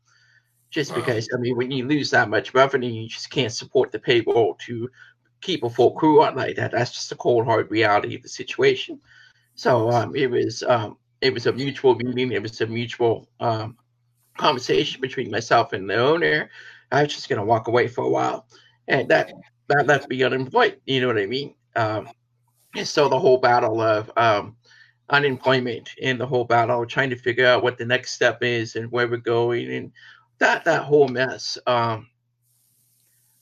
Just 0.71 0.92
wow. 0.92 0.97
because, 0.97 1.28
I 1.35 1.38
mean, 1.38 1.57
when 1.57 1.71
you 1.71 1.87
lose 1.87 2.11
that 2.11 2.30
much 2.30 2.54
revenue, 2.54 2.88
you 2.88 3.09
just 3.09 3.28
can't 3.30 3.52
support 3.52 3.92
the 3.92 3.99
payroll 3.99 4.54
to 4.66 4.88
keep 5.40 5.62
a 5.62 5.71
full 5.71 5.92
crew 5.92 6.23
on 6.23 6.37
like 6.37 6.57
that. 6.57 6.73
That's 6.73 6.92
just 6.92 7.11
the 7.11 7.16
cold 7.16 7.45
hard 7.45 7.71
reality 7.71 8.14
of 8.14 8.23
the 8.23 8.28
situation. 8.28 9.00
So 9.60 9.90
um, 9.90 10.16
it 10.16 10.30
was 10.30 10.62
um, 10.62 10.96
it 11.20 11.34
was 11.34 11.44
a 11.44 11.52
mutual 11.52 11.94
meeting. 11.94 12.32
It 12.32 12.40
was 12.40 12.62
a 12.62 12.66
mutual 12.66 13.28
um, 13.40 13.76
conversation 14.38 15.02
between 15.02 15.30
myself 15.30 15.74
and 15.74 15.88
the 15.88 15.96
owner, 15.96 16.48
I 16.90 17.02
was 17.02 17.14
just 17.14 17.28
going 17.28 17.38
to 17.38 17.44
walk 17.44 17.68
away 17.68 17.86
for 17.86 18.02
a 18.04 18.08
while. 18.08 18.46
And 18.88 19.06
that, 19.10 19.30
that 19.68 19.86
left 19.86 20.08
me 20.08 20.22
unemployed. 20.22 20.80
You 20.86 21.02
know 21.02 21.08
what 21.08 21.18
I 21.18 21.26
mean? 21.26 21.54
Um, 21.76 22.08
and 22.74 22.88
so 22.88 23.10
the 23.10 23.18
whole 23.18 23.36
battle 23.36 23.82
of 23.82 24.10
um, 24.16 24.56
unemployment 25.10 25.90
and 26.02 26.18
the 26.18 26.26
whole 26.26 26.44
battle 26.44 26.82
of 26.82 26.88
trying 26.88 27.10
to 27.10 27.16
figure 27.16 27.46
out 27.46 27.62
what 27.62 27.76
the 27.76 27.84
next 27.84 28.12
step 28.12 28.42
is 28.42 28.76
and 28.76 28.90
where 28.90 29.08
we're 29.08 29.18
going 29.18 29.70
and 29.70 29.92
that 30.38 30.64
that 30.64 30.84
whole 30.84 31.08
mess. 31.08 31.58
Um, 31.66 32.08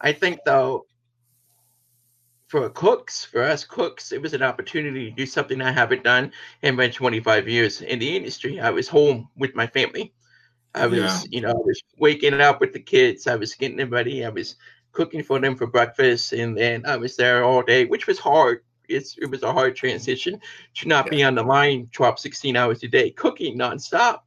I 0.00 0.12
think 0.12 0.40
though, 0.44 0.87
for 2.48 2.68
cooks, 2.70 3.26
for 3.26 3.42
us 3.42 3.62
cooks, 3.62 4.10
it 4.10 4.20
was 4.20 4.32
an 4.32 4.42
opportunity 4.42 5.10
to 5.10 5.16
do 5.16 5.26
something 5.26 5.60
I 5.60 5.70
haven't 5.70 6.02
done 6.02 6.32
in 6.62 6.76
my 6.76 6.88
25 6.88 7.46
years 7.46 7.82
in 7.82 7.98
the 7.98 8.16
industry. 8.16 8.58
I 8.58 8.70
was 8.70 8.88
home 8.88 9.28
with 9.36 9.54
my 9.54 9.66
family. 9.66 10.14
I 10.74 10.86
was, 10.86 11.00
yeah. 11.00 11.22
you 11.30 11.40
know, 11.42 11.50
I 11.50 11.62
was 11.62 11.82
waking 11.98 12.40
up 12.40 12.60
with 12.60 12.72
the 12.72 12.80
kids. 12.80 13.26
I 13.26 13.36
was 13.36 13.54
getting 13.54 13.76
them 13.76 13.90
ready. 13.90 14.24
I 14.24 14.30
was 14.30 14.56
cooking 14.92 15.22
for 15.22 15.38
them 15.38 15.56
for 15.56 15.66
breakfast, 15.66 16.32
and 16.32 16.56
then 16.56 16.86
I 16.86 16.96
was 16.96 17.16
there 17.16 17.44
all 17.44 17.62
day, 17.62 17.84
which 17.84 18.06
was 18.06 18.18
hard. 18.18 18.62
It's 18.88 19.18
it 19.18 19.26
was 19.26 19.42
a 19.42 19.52
hard 19.52 19.76
transition 19.76 20.40
to 20.76 20.88
not 20.88 21.06
yeah. 21.06 21.10
be 21.10 21.24
on 21.24 21.34
the 21.34 21.42
line 21.42 21.90
12, 21.92 22.18
16 22.18 22.56
hours 22.56 22.82
a 22.82 22.88
day, 22.88 23.10
cooking 23.10 23.58
nonstop. 23.58 24.20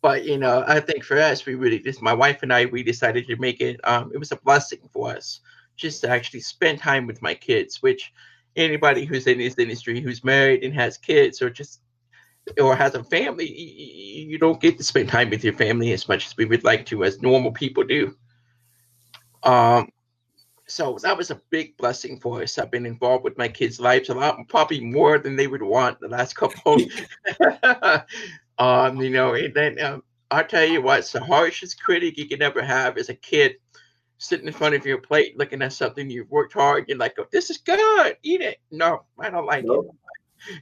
But 0.00 0.24
you 0.24 0.38
know, 0.38 0.64
I 0.66 0.80
think 0.80 1.04
for 1.04 1.18
us, 1.18 1.44
we 1.44 1.56
really 1.56 1.78
just 1.78 2.00
my 2.00 2.14
wife 2.14 2.42
and 2.42 2.52
I 2.52 2.64
we 2.66 2.82
decided 2.82 3.26
to 3.26 3.36
make 3.36 3.60
it. 3.60 3.80
Um, 3.84 4.10
it 4.14 4.18
was 4.18 4.32
a 4.32 4.36
blessing 4.36 4.88
for 4.92 5.10
us 5.10 5.40
just 5.80 6.00
to 6.02 6.08
actually 6.08 6.40
spend 6.40 6.78
time 6.78 7.06
with 7.06 7.22
my 7.22 7.34
kids. 7.34 7.82
Which 7.82 8.12
anybody 8.56 9.04
who's 9.04 9.26
in 9.26 9.38
this 9.38 9.58
industry, 9.58 10.00
who's 10.00 10.24
married 10.24 10.62
and 10.62 10.74
has 10.74 10.96
kids, 10.96 11.42
or 11.42 11.50
just 11.50 11.80
or 12.60 12.74
has 12.74 12.94
a 12.94 13.04
family, 13.04 13.46
you 13.48 14.38
don't 14.38 14.60
get 14.60 14.78
to 14.78 14.84
spend 14.84 15.08
time 15.08 15.30
with 15.30 15.44
your 15.44 15.52
family 15.52 15.92
as 15.92 16.08
much 16.08 16.26
as 16.26 16.36
we 16.36 16.44
would 16.44 16.64
like 16.64 16.86
to, 16.86 17.04
as 17.04 17.22
normal 17.22 17.52
people 17.52 17.84
do. 17.84 18.16
Um, 19.42 19.90
so 20.66 20.98
that 21.02 21.16
was 21.16 21.30
a 21.30 21.40
big 21.50 21.76
blessing 21.76 22.18
for 22.20 22.42
us. 22.42 22.58
I've 22.58 22.70
been 22.70 22.86
involved 22.86 23.24
with 23.24 23.36
my 23.36 23.48
kids' 23.48 23.80
lives 23.80 24.08
a 24.08 24.14
lot, 24.14 24.36
probably 24.48 24.80
more 24.80 25.18
than 25.18 25.36
they 25.36 25.46
would 25.46 25.62
want 25.62 26.00
the 26.00 26.08
last 26.08 26.34
couple. 26.34 26.76
Of 26.76 26.82
um, 28.58 29.00
you 29.00 29.10
know, 29.10 29.34
and 29.34 29.54
then 29.54 29.80
um, 29.80 30.02
I'll 30.30 30.44
tell 30.44 30.64
you 30.64 30.80
what, 30.80 31.04
the 31.06 31.24
harshest 31.24 31.82
critic 31.82 32.16
you 32.16 32.28
can 32.28 32.42
ever 32.42 32.62
have 32.62 32.98
is 32.98 33.08
a 33.08 33.14
kid 33.14 33.56
sitting 34.20 34.46
in 34.46 34.52
front 34.52 34.74
of 34.74 34.86
your 34.86 34.98
plate 34.98 35.36
looking 35.36 35.62
at 35.62 35.72
something 35.72 36.08
you've 36.08 36.30
worked 36.30 36.52
hard. 36.52 36.84
You're 36.86 36.98
like, 36.98 37.14
oh, 37.18 37.26
this 37.32 37.50
is 37.50 37.58
good, 37.58 38.16
eat 38.22 38.40
it. 38.40 38.58
No, 38.70 39.04
I 39.18 39.30
don't 39.30 39.46
like 39.46 39.64
it. 39.64 39.90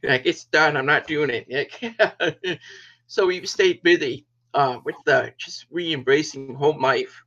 Like 0.02 0.22
it's 0.24 0.44
done. 0.46 0.76
I'm 0.76 0.86
not 0.86 1.06
doing 1.06 1.30
it. 1.30 2.60
so 3.06 3.26
we've 3.26 3.48
stayed 3.48 3.82
busy 3.82 4.26
uh, 4.54 4.78
with 4.84 4.96
the 5.04 5.34
just 5.36 5.66
re-embracing 5.70 6.54
home 6.54 6.80
life 6.80 7.22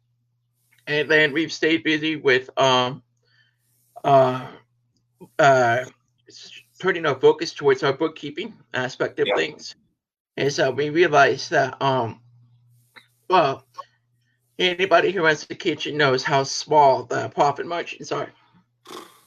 and 0.88 1.10
then 1.10 1.34
we've 1.34 1.54
stayed 1.54 1.84
busy 1.84 2.16
with 2.16 2.50
um, 2.58 3.04
uh, 4.04 4.48
uh, 5.38 5.86
turning 6.80 7.06
our 7.06 7.20
focus 7.20 7.54
towards 7.54 7.84
our 7.84 7.94
bookkeeping 7.94 8.54
aspect 8.74 9.20
of 9.20 9.28
yeah. 9.28 9.36
things. 9.36 9.76
And 10.38 10.52
so 10.52 10.72
we 10.72 10.90
realized 10.90 11.52
that, 11.52 11.82
um, 11.82 12.22
well, 13.30 13.66
anybody 14.62 15.12
who 15.12 15.24
runs 15.24 15.46
the 15.46 15.56
kitchen 15.56 15.98
knows 15.98 16.24
how 16.24 16.44
small 16.44 17.04
the 17.04 17.30
profit 17.30 17.66
margins 17.66 18.12
are. 18.12 18.32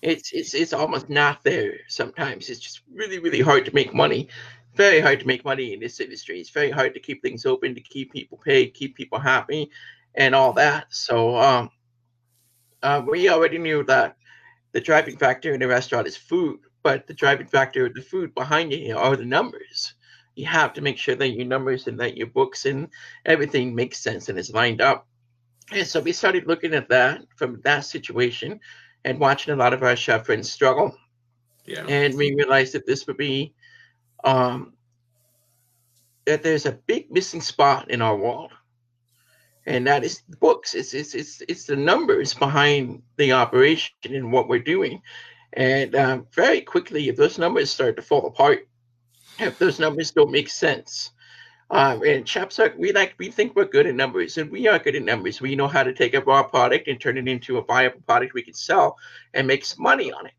It's 0.00 0.32
it's 0.32 0.54
it's 0.54 0.72
almost 0.72 1.08
not 1.08 1.42
there 1.42 1.74
sometimes. 1.88 2.48
It's 2.48 2.60
just 2.60 2.82
really 2.92 3.18
really 3.18 3.40
hard 3.40 3.64
to 3.64 3.74
make 3.74 3.94
money. 3.94 4.28
Very 4.74 5.00
hard 5.00 5.20
to 5.20 5.26
make 5.26 5.44
money 5.44 5.72
in 5.72 5.80
this 5.80 6.00
industry. 6.00 6.40
It's 6.40 6.50
very 6.50 6.70
hard 6.70 6.94
to 6.94 7.00
keep 7.00 7.22
things 7.22 7.46
open, 7.46 7.74
to 7.74 7.80
keep 7.80 8.12
people 8.12 8.38
paid, 8.38 8.74
keep 8.74 8.96
people 8.96 9.18
happy, 9.18 9.70
and 10.14 10.34
all 10.34 10.52
that. 10.54 10.86
So 10.90 11.36
um, 11.36 11.70
uh, 12.82 13.02
we 13.08 13.28
already 13.28 13.58
knew 13.58 13.84
that 13.84 14.16
the 14.72 14.80
driving 14.80 15.16
factor 15.16 15.54
in 15.54 15.62
a 15.62 15.68
restaurant 15.68 16.08
is 16.08 16.16
food, 16.16 16.58
but 16.82 17.06
the 17.06 17.14
driving 17.14 17.46
factor 17.46 17.86
of 17.86 17.94
the 17.94 18.02
food 18.02 18.34
behind 18.34 18.72
it 18.72 18.90
are 18.92 19.16
the 19.16 19.24
numbers. 19.24 19.94
You 20.34 20.46
have 20.46 20.72
to 20.74 20.80
make 20.80 20.98
sure 20.98 21.14
that 21.14 21.30
your 21.30 21.46
numbers 21.46 21.86
and 21.86 21.98
that 22.00 22.16
your 22.16 22.26
books 22.26 22.66
and 22.66 22.88
everything 23.24 23.74
makes 23.74 24.00
sense 24.00 24.28
and 24.28 24.36
is 24.38 24.52
lined 24.52 24.80
up. 24.80 25.06
And 25.72 25.86
so 25.86 26.00
we 26.00 26.12
started 26.12 26.46
looking 26.46 26.74
at 26.74 26.88
that 26.90 27.22
from 27.36 27.60
that 27.64 27.80
situation 27.80 28.60
and 29.04 29.18
watching 29.18 29.54
a 29.54 29.56
lot 29.56 29.72
of 29.72 29.82
our 29.82 29.96
chef 29.96 30.26
friends 30.26 30.50
struggle. 30.50 30.96
Yeah. 31.64 31.86
And 31.86 32.14
we 32.16 32.34
realized 32.34 32.74
that 32.74 32.86
this 32.86 33.06
would 33.06 33.16
be 33.16 33.54
um, 34.24 34.74
that 36.26 36.42
there's 36.42 36.66
a 36.66 36.72
big 36.72 37.10
missing 37.10 37.40
spot 37.40 37.90
in 37.90 38.02
our 38.02 38.16
world 38.16 38.52
and 39.66 39.86
that 39.86 40.04
is 40.04 40.22
books. 40.40 40.74
It's 40.74 40.94
it's 40.94 41.14
it's 41.14 41.42
it's 41.48 41.64
the 41.64 41.76
numbers 41.76 42.34
behind 42.34 43.02
the 43.16 43.32
operation 43.32 43.94
and 44.04 44.32
what 44.32 44.48
we're 44.48 44.58
doing. 44.58 45.00
And 45.54 45.94
um, 45.94 46.26
very 46.32 46.60
quickly, 46.60 47.08
if 47.08 47.16
those 47.16 47.38
numbers 47.38 47.70
start 47.70 47.96
to 47.96 48.02
fall 48.02 48.26
apart, 48.26 48.68
if 49.38 49.58
those 49.58 49.78
numbers 49.78 50.10
don't 50.10 50.32
make 50.32 50.50
sense, 50.50 51.12
um, 51.74 52.02
and 52.02 52.26
chaps 52.26 52.58
are 52.58 52.74
we 52.78 52.92
like 52.92 53.14
we 53.18 53.30
think 53.30 53.54
we're 53.54 53.64
good 53.64 53.86
at 53.86 53.94
numbers, 53.94 54.38
and 54.38 54.50
we 54.50 54.66
are 54.68 54.78
good 54.78 54.96
at 54.96 55.02
numbers. 55.02 55.40
We 55.40 55.56
know 55.56 55.68
how 55.68 55.82
to 55.82 55.92
take 55.92 56.14
a 56.14 56.20
raw 56.20 56.42
product 56.42 56.88
and 56.88 57.00
turn 57.00 57.18
it 57.18 57.28
into 57.28 57.58
a 57.58 57.64
viable 57.64 58.00
product 58.06 58.34
we 58.34 58.42
can 58.42 58.54
sell 58.54 58.96
and 59.34 59.46
make 59.46 59.64
some 59.64 59.82
money 59.82 60.12
on 60.12 60.26
it. 60.26 60.34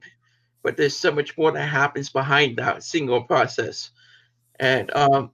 But 0.64 0.78
there's 0.78 0.98
so 0.98 1.12
much 1.12 1.38
more 1.38 1.52
that 1.52 1.68
happens 1.68 2.10
behind 2.10 2.58
that 2.58 2.84
single 2.84 3.22
process. 3.22 3.92
And 4.60 4.96
um, 4.96 5.32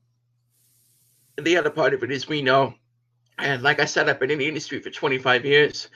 the 1.38 1.58
other 1.58 1.70
part 1.70 1.94
of 1.94 2.04
it 2.04 2.12
is 2.12 2.28
we 2.28 2.42
know 2.42 2.74
and 3.42 3.62
like 3.62 3.80
I 3.80 3.86
said, 3.86 4.08
I've 4.08 4.20
been 4.20 4.32
in 4.32 4.40
the 4.40 4.48
industry 4.48 4.80
for 4.80 4.90
25 4.90 5.46
years. 5.46 5.90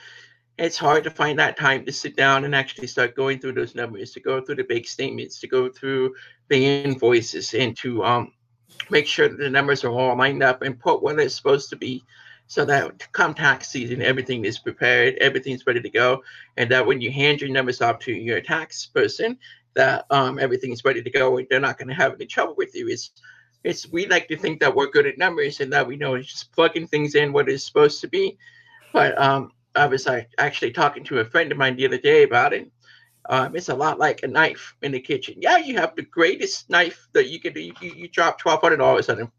It's 0.58 0.78
hard 0.78 1.04
to 1.04 1.10
find 1.10 1.38
that 1.38 1.56
time 1.56 1.84
to 1.84 1.92
sit 1.92 2.16
down 2.16 2.44
and 2.44 2.54
actually 2.54 2.86
start 2.86 3.14
going 3.14 3.38
through 3.38 3.52
those 3.52 3.74
numbers, 3.74 4.12
to 4.12 4.20
go 4.20 4.40
through 4.40 4.56
the 4.56 4.64
big 4.64 4.86
statements, 4.86 5.38
to 5.40 5.46
go 5.46 5.68
through 5.68 6.14
the 6.48 6.84
invoices, 6.84 7.52
and 7.54 7.76
to 7.78 8.04
um, 8.04 8.32
make 8.90 9.06
sure 9.06 9.28
the 9.28 9.50
numbers 9.50 9.84
are 9.84 9.90
all 9.90 10.16
lined 10.16 10.42
up 10.42 10.62
and 10.62 10.78
put 10.78 11.02
where 11.02 11.14
they're 11.14 11.28
supposed 11.28 11.70
to 11.70 11.76
be 11.76 12.04
so 12.48 12.64
that 12.64 13.12
come 13.12 13.34
tax 13.34 13.68
season, 13.68 14.00
everything 14.02 14.44
is 14.44 14.58
prepared, 14.58 15.16
everything's 15.16 15.66
ready 15.66 15.80
to 15.80 15.90
go, 15.90 16.22
and 16.56 16.70
that 16.70 16.86
when 16.86 17.00
you 17.00 17.10
hand 17.10 17.40
your 17.40 17.50
numbers 17.50 17.80
off 17.80 17.98
to 18.00 18.12
your 18.12 18.40
tax 18.40 18.86
person, 18.86 19.36
that 19.74 20.06
um, 20.10 20.38
everything's 20.38 20.84
ready 20.84 21.02
to 21.02 21.10
go 21.10 21.36
and 21.36 21.46
they're 21.50 21.60
not 21.60 21.76
going 21.76 21.88
to 21.88 21.94
have 21.94 22.14
any 22.14 22.26
trouble 22.26 22.54
with 22.56 22.74
you. 22.74 22.88
It's 22.88 23.10
it's 23.64 23.90
we 23.90 24.06
like 24.06 24.28
to 24.28 24.36
think 24.36 24.60
that 24.60 24.74
we're 24.74 24.90
good 24.90 25.06
at 25.06 25.18
numbers 25.18 25.60
and 25.60 25.72
that 25.72 25.86
we 25.86 25.96
know 25.96 26.14
it's 26.14 26.30
just 26.30 26.52
plugging 26.52 26.86
things 26.86 27.16
in 27.16 27.32
what 27.32 27.48
it's 27.48 27.64
supposed 27.64 28.00
to 28.00 28.08
be. 28.08 28.38
But 28.92 29.20
um, 29.20 29.50
I 29.74 29.86
was 29.86 30.06
actually 30.38 30.70
talking 30.70 31.02
to 31.04 31.18
a 31.18 31.24
friend 31.24 31.50
of 31.50 31.58
mine 31.58 31.76
the 31.76 31.86
other 31.86 31.98
day 31.98 32.22
about 32.22 32.52
it. 32.52 32.70
Um, 33.28 33.56
it's 33.56 33.68
a 33.68 33.74
lot 33.74 33.98
like 33.98 34.22
a 34.22 34.28
knife 34.28 34.74
in 34.82 34.92
the 34.92 35.00
kitchen. 35.00 35.36
Yeah, 35.40 35.58
you 35.58 35.76
have 35.76 35.96
the 35.96 36.02
greatest 36.02 36.70
knife 36.70 37.08
that 37.12 37.28
you 37.28 37.40
could. 37.40 37.56
You, 37.56 37.74
you 37.80 38.08
drop 38.08 38.38
twelve 38.38 38.60
hundred 38.60 38.78
dollars 38.78 39.08
on 39.08 39.20
a 39.20 39.32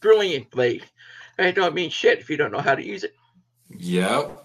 brilliant 0.00 0.50
blade. 0.50 0.84
And 1.38 1.46
it 1.46 1.54
don't 1.54 1.74
mean 1.74 1.90
shit 1.90 2.18
if 2.18 2.30
you 2.30 2.36
don't 2.36 2.52
know 2.52 2.60
how 2.60 2.74
to 2.74 2.84
use 2.84 3.04
it. 3.04 3.14
Yep. 3.70 4.42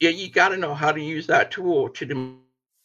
Yeah, 0.00 0.10
you 0.10 0.30
got 0.30 0.50
to 0.50 0.58
know 0.58 0.74
how 0.74 0.92
to 0.92 1.00
use 1.00 1.26
that 1.28 1.50
tool 1.50 1.88
to 1.88 2.04
the 2.04 2.34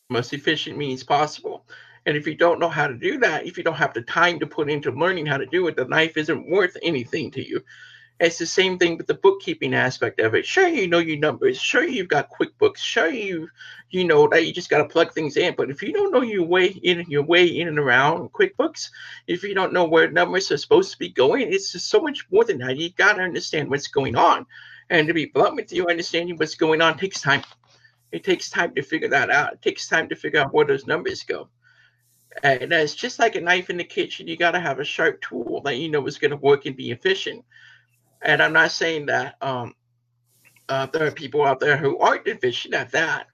most 0.09 0.31
efficient 0.31 0.77
means 0.77 1.03
possible. 1.03 1.65
And 2.05 2.15
if 2.15 2.25
you 2.25 2.35
don't 2.35 2.59
know 2.59 2.69
how 2.69 2.87
to 2.87 2.93
do 2.93 3.17
that, 3.19 3.45
if 3.45 3.57
you 3.57 3.63
don't 3.63 3.75
have 3.75 3.93
the 3.93 4.01
time 4.03 4.39
to 4.39 4.47
put 4.47 4.69
into 4.69 4.91
learning 4.91 5.25
how 5.25 5.37
to 5.37 5.45
do 5.45 5.67
it, 5.67 5.75
the 5.75 5.85
knife 5.85 6.15
isn't 6.17 6.49
worth 6.49 6.77
anything 6.81 7.29
to 7.31 7.45
you. 7.45 7.61
It's 8.21 8.37
the 8.37 8.45
same 8.45 8.77
thing 8.77 8.97
with 8.97 9.07
the 9.07 9.15
bookkeeping 9.15 9.73
aspect 9.73 10.19
of 10.19 10.35
it. 10.35 10.45
Sure, 10.45 10.67
you 10.67 10.87
know 10.87 10.99
your 10.99 11.17
numbers. 11.17 11.59
Sure, 11.59 11.83
you've 11.83 12.07
got 12.07 12.29
QuickBooks. 12.29 12.77
Sure, 12.77 13.09
you 13.09 13.49
you 13.89 14.03
know 14.03 14.27
that 14.27 14.45
you 14.45 14.53
just 14.53 14.69
got 14.69 14.77
to 14.77 14.85
plug 14.85 15.11
things 15.11 15.37
in. 15.37 15.55
But 15.57 15.71
if 15.71 15.81
you 15.81 15.91
don't 15.91 16.11
know 16.11 16.21
your 16.21 16.43
way 16.43 16.67
in, 16.67 17.03
your 17.09 17.23
way 17.23 17.47
in 17.47 17.67
and 17.67 17.79
around 17.79 18.31
QuickBooks, 18.31 18.91
if 19.25 19.41
you 19.41 19.55
don't 19.55 19.73
know 19.73 19.85
where 19.85 20.11
numbers 20.11 20.51
are 20.51 20.57
supposed 20.57 20.91
to 20.91 20.99
be 20.99 21.09
going, 21.09 21.51
it's 21.51 21.71
just 21.71 21.89
so 21.89 21.99
much 21.99 22.27
more 22.31 22.43
than 22.43 22.59
that. 22.59 22.77
You 22.77 22.91
got 22.91 23.13
to 23.13 23.23
understand 23.23 23.71
what's 23.71 23.87
going 23.87 24.15
on. 24.15 24.45
And 24.91 25.07
to 25.07 25.15
be 25.15 25.25
blunt 25.25 25.55
with 25.55 25.73
you, 25.73 25.87
understanding 25.87 26.37
what's 26.37 26.53
going 26.53 26.79
on 26.79 26.99
takes 26.99 27.21
time. 27.21 27.41
It 28.11 28.23
takes 28.23 28.51
time 28.51 28.75
to 28.75 28.83
figure 28.83 29.09
that 29.09 29.31
out. 29.31 29.53
It 29.53 29.63
takes 29.63 29.87
time 29.87 30.09
to 30.09 30.15
figure 30.15 30.41
out 30.41 30.53
where 30.53 30.67
those 30.67 30.85
numbers 30.85 31.23
go. 31.23 31.49
And 32.43 32.71
it's 32.71 32.93
just 32.93 33.17
like 33.17 33.35
a 33.35 33.41
knife 33.41 33.71
in 33.71 33.77
the 33.77 33.83
kitchen. 33.83 34.27
You 34.27 34.37
got 34.37 34.51
to 34.51 34.59
have 34.59 34.77
a 34.77 34.85
sharp 34.85 35.21
tool 35.21 35.61
that 35.65 35.77
you 35.77 35.89
know 35.89 36.05
is 36.05 36.19
going 36.19 36.31
to 36.31 36.37
work 36.37 36.67
and 36.67 36.77
be 36.77 36.91
efficient. 36.91 37.43
And 38.21 38.41
I'm 38.41 38.53
not 38.53 38.71
saying 38.71 39.07
that 39.07 39.35
um, 39.41 39.73
uh, 40.69 40.85
there 40.87 41.07
are 41.07 41.11
people 41.11 41.43
out 41.43 41.59
there 41.59 41.77
who 41.77 41.97
aren't 41.97 42.27
efficient 42.27 42.73
at 42.73 42.91
that. 42.91 43.27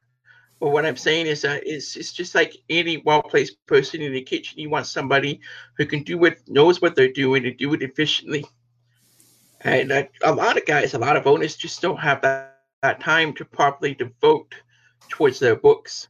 But 0.60 0.70
what 0.70 0.86
I'm 0.86 0.98
saying 0.98 1.27
is 1.27 1.41
that 1.44 1.67
it's, 1.67 1.96
it's 1.96 2.12
just 2.12 2.34
like 2.34 2.58
any 2.70 2.98
well-placed 2.98 3.63
person 3.67 4.01
in 4.01 4.13
the 4.13 4.22
kitchen. 4.22 4.60
You 4.60 4.70
want 4.70 4.88
somebody 4.88 5.39
who 5.77 5.86
can 5.86 6.01
do 6.03 6.17
what 6.17 6.38
knows 6.48 6.82
what 6.82 6.96
they're 6.96 7.12
doing, 7.12 7.46
and 7.46 7.56
do 7.58 7.74
it 7.74 7.84
efficiently. 7.84 8.46
And 9.62 9.91
a 9.91 10.34
lot 10.34 10.58
of 10.58 10.65
guys, 10.65 10.94
a 10.94 11.00
lot 11.00 11.17
of 11.17 11.27
owners 11.27 11.56
just 11.56 11.82
don't 11.82 12.00
have 12.00 12.22
that, 12.22 12.60
that 12.82 13.00
time 13.00 13.34
to 13.34 13.46
properly 13.46 13.94
devote 13.94 14.56
towards 15.10 15.39
their 15.39 15.56
books. 15.56 16.08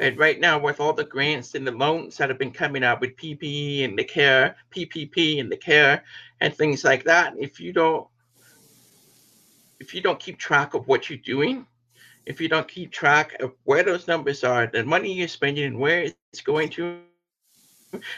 And 0.00 0.16
right 0.16 0.38
now, 0.38 0.58
with 0.58 0.78
all 0.78 0.92
the 0.92 1.04
grants 1.04 1.54
and 1.54 1.66
the 1.66 1.72
loans 1.72 2.16
that 2.16 2.28
have 2.28 2.38
been 2.38 2.52
coming 2.52 2.84
out 2.84 3.00
with 3.00 3.16
PPE 3.16 3.84
and 3.84 3.98
the 3.98 4.04
care, 4.04 4.56
PPP 4.70 5.40
and 5.40 5.50
the 5.50 5.56
care, 5.56 6.04
and 6.40 6.54
things 6.54 6.84
like 6.84 7.04
that, 7.04 7.34
if 7.36 7.58
you 7.58 7.72
don't, 7.72 8.06
if 9.80 9.94
you 9.94 10.00
don't 10.00 10.20
keep 10.20 10.38
track 10.38 10.74
of 10.74 10.86
what 10.86 11.10
you're 11.10 11.18
doing, 11.18 11.66
if 12.26 12.40
you 12.40 12.48
don't 12.48 12.68
keep 12.68 12.92
track 12.92 13.40
of 13.40 13.52
where 13.64 13.82
those 13.82 14.06
numbers 14.06 14.44
are, 14.44 14.68
the 14.68 14.84
money 14.84 15.12
you're 15.12 15.26
spending, 15.26 15.64
and 15.64 15.78
where 15.78 16.02
it's 16.02 16.42
going 16.42 16.68
to, 16.68 16.98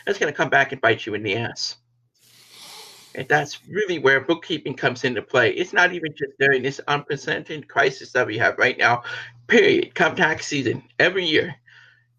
that's 0.04 0.18
going 0.18 0.30
to 0.30 0.37
come 0.37 0.50
back 0.50 0.72
and 0.72 0.80
bite 0.82 1.06
you 1.06 1.14
in 1.14 1.22
the 1.22 1.37
ass. 1.37 1.76
And 3.14 3.26
that's 3.26 3.66
really 3.66 3.99
where 3.99 4.20
bookkeeping 4.20 4.75
comes 4.75 5.04
into 5.04 5.22
play. 5.22 5.50
It's 5.52 5.72
not 5.72 5.92
even 5.92 6.12
just 6.12 6.32
during 6.38 6.62
this 6.62 6.80
unprecedented 6.88 7.68
crisis 7.68 8.12
that 8.12 8.26
we 8.26 8.37
have 8.38 8.58
right 8.58 8.76
now, 8.76 9.02
period. 9.46 9.94
Come 9.94 10.14
tax 10.14 10.46
season, 10.46 10.82
every 10.99 11.25
year. 11.25 11.56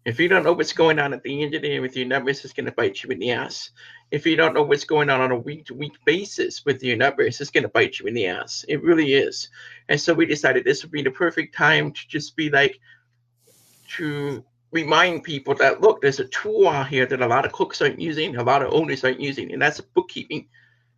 If 0.04 0.18
you 0.18 0.26
don't 0.26 0.42
know 0.42 0.52
what's 0.52 0.72
going 0.72 0.98
on 0.98 1.12
at 1.12 1.22
the 1.22 1.42
end 1.42 1.54
of 1.54 1.62
the 1.62 1.68
day 1.68 1.78
with 1.78 1.96
your 1.96 2.06
numbers, 2.06 2.44
it's 2.44 2.52
going 2.52 2.66
to 2.66 2.72
bite 2.72 3.02
you 3.02 3.10
in 3.10 3.20
the 3.20 3.30
ass. 3.30 3.70
If 4.10 4.26
you 4.26 4.34
don't 4.34 4.54
know 4.54 4.64
what's 4.64 4.84
going 4.84 5.08
on 5.10 5.20
on 5.20 5.30
a 5.30 5.38
week 5.38 5.66
to 5.66 5.74
week 5.74 5.92
basis 6.04 6.64
with 6.64 6.82
your 6.82 6.96
numbers, 6.96 7.40
it's 7.40 7.50
going 7.50 7.62
to 7.62 7.68
bite 7.68 8.00
you 8.00 8.06
in 8.06 8.14
the 8.14 8.26
ass. 8.26 8.64
It 8.68 8.82
really 8.82 9.14
is. 9.14 9.48
And 9.88 10.00
so 10.00 10.12
we 10.12 10.26
decided 10.26 10.64
this 10.64 10.82
would 10.82 10.90
be 10.90 11.02
the 11.02 11.12
perfect 11.12 11.54
time 11.54 11.92
to 11.92 12.08
just 12.08 12.36
be 12.36 12.50
like, 12.50 12.80
to 13.96 14.44
remind 14.72 15.22
people 15.22 15.54
that 15.54 15.80
look, 15.80 16.00
there's 16.00 16.18
a 16.18 16.24
tool 16.26 16.68
out 16.68 16.88
here 16.88 17.06
that 17.06 17.20
a 17.20 17.26
lot 17.26 17.44
of 17.44 17.52
cooks 17.52 17.80
aren't 17.80 18.00
using, 18.00 18.36
a 18.36 18.42
lot 18.42 18.62
of 18.62 18.72
owners 18.72 19.04
aren't 19.04 19.20
using, 19.20 19.52
and 19.52 19.62
that's 19.62 19.80
bookkeeping. 19.80 20.48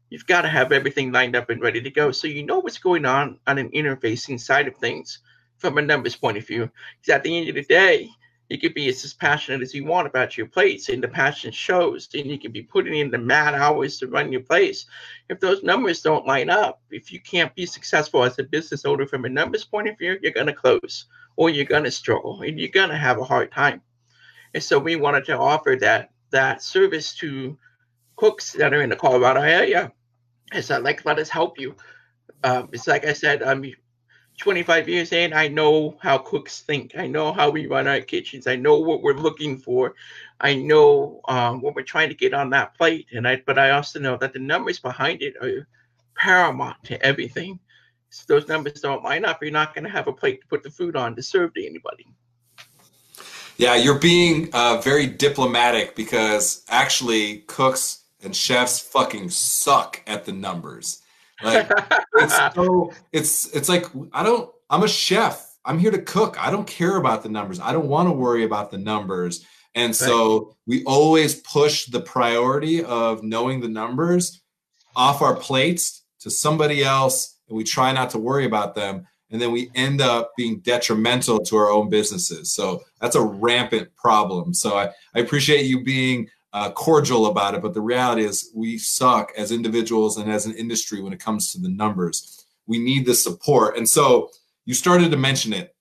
You've 0.09 0.27
got 0.27 0.43
to 0.43 0.49
have 0.49 0.73
everything 0.73 1.13
lined 1.13 1.35
up 1.35 1.51
and 1.51 1.61
ready 1.61 1.83
to 1.83 1.91
go 1.91 2.13
so 2.13 2.29
you 2.29 2.47
know 2.47 2.61
what's 2.61 2.79
going 2.79 3.05
on 3.05 3.39
on 3.47 3.59
an 3.59 3.71
interfacing 3.71 4.41
side 4.41 4.69
of 4.69 4.77
things 4.77 5.19
from 5.59 5.77
a 5.77 5.83
numbers 5.83 6.15
point 6.15 6.39
of 6.39 6.47
view. 6.47 6.71
Because 7.01 7.15
at 7.17 7.23
the 7.25 7.37
end 7.37 7.49
of 7.49 7.57
the 7.57 7.65
day, 7.65 8.09
you 8.55 8.61
could 8.61 8.73
be 8.73 8.89
as 8.89 9.13
passionate 9.15 9.63
as 9.63 9.75
you 9.75 9.85
want 9.85 10.07
about 10.07 10.39
your 10.39 10.47
place, 10.47 10.89
and 10.89 11.03
the 11.03 11.09
passion 11.09 11.51
shows. 11.51 12.09
And 12.15 12.31
you 12.31 12.39
can 12.39 12.53
be 12.53 12.63
putting 12.63 12.95
in 12.95 13.11
the 13.11 13.19
mad 13.19 13.53
hours 13.53 13.99
to 13.99 14.07
run 14.07 14.31
your 14.31 14.43
place. 14.43 14.87
If 15.29 15.41
those 15.41 15.65
numbers 15.65 16.03
don't 16.03 16.25
line 16.25 16.51
up, 16.51 16.81
if 16.89 17.11
you 17.11 17.19
can't 17.19 17.53
be 17.57 17.67
successful 17.67 18.23
as 18.23 18.39
a 18.39 18.45
business 18.45 18.85
owner 18.85 19.09
from 19.09 19.25
a 19.25 19.29
numbers 19.29 19.65
point 19.65 19.89
of 19.89 19.99
view, 19.99 20.21
you're 20.23 20.31
going 20.31 20.47
to 20.47 20.53
close 20.53 21.07
or 21.35 21.51
you're 21.51 21.65
going 21.65 21.83
to 21.83 21.91
struggle 21.91 22.43
and 22.43 22.61
you're 22.61 22.69
going 22.69 22.91
to 22.91 22.97
have 22.97 23.19
a 23.19 23.25
hard 23.25 23.51
time. 23.51 23.83
And 24.55 24.63
so 24.63 24.79
we 24.79 24.95
wanted 24.95 25.25
to 25.25 25.37
offer 25.37 25.77
that 25.81 26.11
that 26.31 26.63
service 26.63 27.13
to 27.17 27.59
cooks 28.15 28.53
that 28.53 28.73
are 28.73 28.83
in 28.83 28.91
the 28.91 28.97
Colorado 28.97 29.41
area. 29.41 29.93
It's 30.53 30.71
like 30.71 31.05
let 31.05 31.19
us 31.19 31.29
help 31.29 31.59
you. 31.59 31.75
Um, 32.45 32.69
it's 32.73 32.87
like 32.87 33.05
I 33.05 33.15
said, 33.15 33.43
I'm 33.43 33.65
25 34.39 34.89
years 34.89 35.13
in. 35.13 35.33
I 35.33 35.49
know 35.49 35.97
how 36.01 36.19
cooks 36.19 36.61
think. 36.61 36.97
I 36.97 37.07
know 37.07 37.33
how 37.33 37.51
we 37.51 37.67
run 37.67 37.87
our 37.87 38.01
kitchens. 38.01 38.47
I 38.47 38.57
know 38.57 38.79
what 38.79 39.03
we're 39.03 39.15
looking 39.15 39.59
for. 39.59 39.95
I 40.41 40.55
know 40.55 41.21
um, 41.29 41.61
what 41.61 41.75
we're 41.75 41.83
trying 41.83 42.09
to 42.09 42.15
get 42.15 42.35
on 42.35 42.51
that 42.51 42.77
plate. 42.77 43.07
And 43.13 43.27
I, 43.29 43.43
but 43.47 43.59
I 43.59 43.71
also 43.71 44.01
know 44.01 44.17
that 44.17 44.33
the 44.33 44.41
numbers 44.41 44.79
behind 44.81 45.23
it 45.23 45.35
are 45.41 45.69
paramount 46.17 46.83
to 46.85 47.01
everything 47.05 47.61
those 48.27 48.49
numbers 48.49 48.81
don't 48.81 49.03
line 49.03 49.25
up, 49.25 49.43
you're 49.43 49.51
not 49.51 49.75
going 49.75 49.85
to 49.85 49.91
have 49.91 50.09
a 50.09 50.13
plate 50.13 50.41
to 50.41 50.47
put 50.47 50.63
the 50.63 50.71
food 50.71 50.97
on 50.97 51.17
to 51.17 51.23
serve 51.23 51.55
to 51.55 51.67
anybody. 51.67 52.07
Yeah, 53.57 53.77
you're 53.77 53.99
being 53.99 54.49
uh, 54.53 54.81
very 54.81 55.07
diplomatic 55.07 55.95
because 55.95 56.65
actually 56.69 57.39
cooks 57.47 58.03
and 58.23 58.35
chefs 58.35 58.81
fucking 58.81 59.31
suck 59.31 60.03
at 60.07 60.25
the 60.25 60.33
numbers. 60.33 61.03
Like 61.43 61.71
it's 62.15 62.37
so 62.55 62.93
it's 63.13 63.55
it's 63.55 63.69
like 63.69 63.87
I 64.13 64.23
don't 64.23 64.51
I'm 64.71 64.83
a 64.83 64.89
chef. 64.89 65.51
I'm 65.65 65.79
here 65.79 65.91
to 65.91 66.03
cook. 66.03 66.37
I 66.39 66.51
don't 66.51 66.67
care 66.67 66.97
about 66.97 67.23
the 67.23 67.29
numbers. 67.29 67.59
I 67.59 67.73
don't 67.73 67.89
want 67.89 68.09
to 68.09 68.13
worry 68.13 68.45
about 68.45 68.71
the 68.71 68.79
numbers. 68.79 69.47
And 69.75 69.97
so 69.97 70.39
right. 70.39 70.55
we 70.67 70.85
always 70.85 71.37
push 71.37 71.87
the 71.87 72.01
priority 72.01 72.85
of 72.85 73.23
knowing 73.23 73.61
the 73.61 73.69
numbers 73.69 74.41
off 74.95 75.23
our 75.23 75.35
plates 75.35 76.05
to 76.21 76.31
somebody 76.31 76.85
else 76.85 77.39
and 77.49 77.57
we 77.57 77.65
try 77.65 77.93
not 77.93 78.11
to 78.11 78.19
worry 78.19 78.45
about 78.45 78.75
them 78.75 79.07
and 79.31 79.41
then 79.41 79.53
we 79.53 79.71
end 79.75 80.01
up 80.01 80.33
being 80.37 80.61
detrimental 80.61 81.39
to 81.41 81.57
our 81.57 81.71
own 81.71 81.89
businesses 81.89 82.53
so 82.53 82.83
that's 83.01 83.17
a 83.17 83.23
rampant 83.23 83.95
problem 83.97 84.55
so 84.55 84.77
i, 84.77 84.89
I 85.15 85.21
appreciate 85.21 85.67
you 85.67 85.83
being 85.83 86.29
uh, 86.55 86.71
cordial 86.71 87.27
about 87.27 87.55
it 87.55 87.61
but 87.61 87.75
the 87.75 87.81
reality 87.81 88.25
is 88.25 88.51
we 88.55 88.79
suck 88.79 89.31
as 89.37 89.53
individuals 89.53 90.17
and 90.17 90.31
as 90.31 90.47
an 90.47 90.55
industry 90.55 91.03
when 91.03 91.13
it 91.13 91.21
comes 91.21 91.53
to 91.53 91.61
the 91.61 91.69
numbers 91.69 92.47
we 92.67 92.79
need 92.79 93.05
the 93.05 93.15
support 93.15 93.77
and 93.77 93.89
so 93.89 94.31
you 94.65 94.73
started 94.73 95.11
to 95.11 95.17
mention 95.17 95.53
it 95.53 95.75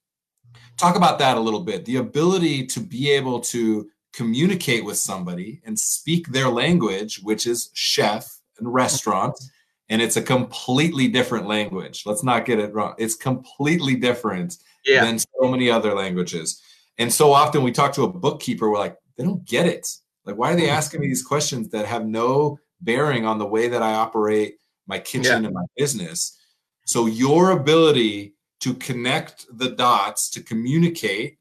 talk 0.78 0.98
about 0.98 1.20
that 1.20 1.38
a 1.38 1.40
little 1.40 1.62
bit 1.62 1.86
the 1.86 1.96
ability 1.96 2.66
to 2.66 2.80
be 2.82 3.10
able 3.10 3.40
to 3.40 3.88
communicate 4.12 4.84
with 4.84 4.98
somebody 4.98 5.62
and 5.66 5.80
speak 5.80 6.28
their 6.28 6.50
language 6.50 7.20
which 7.24 7.48
is 7.48 7.70
chef 7.74 8.40
and 8.60 8.74
restaurant 8.74 9.40
and 9.90 10.02
it's 10.02 10.18
a 10.18 10.22
completely 10.22 11.08
different 11.08 11.48
language. 11.48 12.04
Let's 12.06 12.24
not 12.24 12.46
get 12.46 12.60
it 12.60 12.74
wrong. 12.74 12.96
It's 12.98 13.16
completely 13.16 13.96
different 13.96 14.58
yeah. 14.86 15.06
than 15.06 15.20
so 15.20 15.48
many 15.48 15.70
other 15.70 15.94
languages. 15.94 16.62
And 16.98 17.12
so 17.12 17.32
often 17.32 17.64
we 17.64 17.72
talk 17.72 17.94
to 17.94 18.04
a 18.04 18.08
bookkeeper, 18.08 18.70
we're 18.70 18.80
like, 18.80 18.98
they 19.18 19.24
don't 19.24 19.46
get 19.46 19.68
it. 19.68 19.88
Like, 20.26 20.38
why 20.38 20.54
are 20.54 20.56
they 20.56 20.68
hmm. 20.68 20.74
asking 20.74 21.02
me 21.02 21.08
these 21.08 21.24
questions 21.24 21.70
that 21.70 21.86
have 21.86 22.06
no 22.06 22.60
bearing 22.82 23.26
on 23.26 23.40
the 23.40 23.46
way 23.46 23.68
that 23.68 23.82
I 23.82 23.94
operate 23.94 24.58
my 24.88 25.00
kitchen 25.00 25.42
yeah. 25.42 25.48
and 25.48 25.54
my 25.54 25.66
business? 25.78 26.38
So, 26.86 27.06
your 27.06 27.52
ability 27.52 28.36
to 28.62 28.74
connect 28.76 29.46
the 29.52 29.72
dots 29.72 30.30
to 30.32 30.42
communicate 30.42 31.38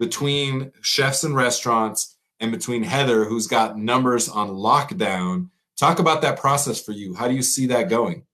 between 0.00 0.72
chefs 0.80 1.24
and 1.24 1.36
restaurants 1.36 2.16
and 2.40 2.50
between 2.50 2.82
Heather, 2.82 3.24
who's 3.24 3.46
got 3.46 3.78
numbers 3.78 4.28
on 4.28 4.50
lockdown, 4.50 5.48
Talk 5.82 5.98
about 5.98 6.22
that 6.22 6.38
process 6.38 6.80
for 6.80 6.92
you. 6.92 7.12
How 7.12 7.26
do 7.26 7.34
you 7.34 7.42
see 7.42 7.66
that 7.66 7.88
going? 7.88 8.24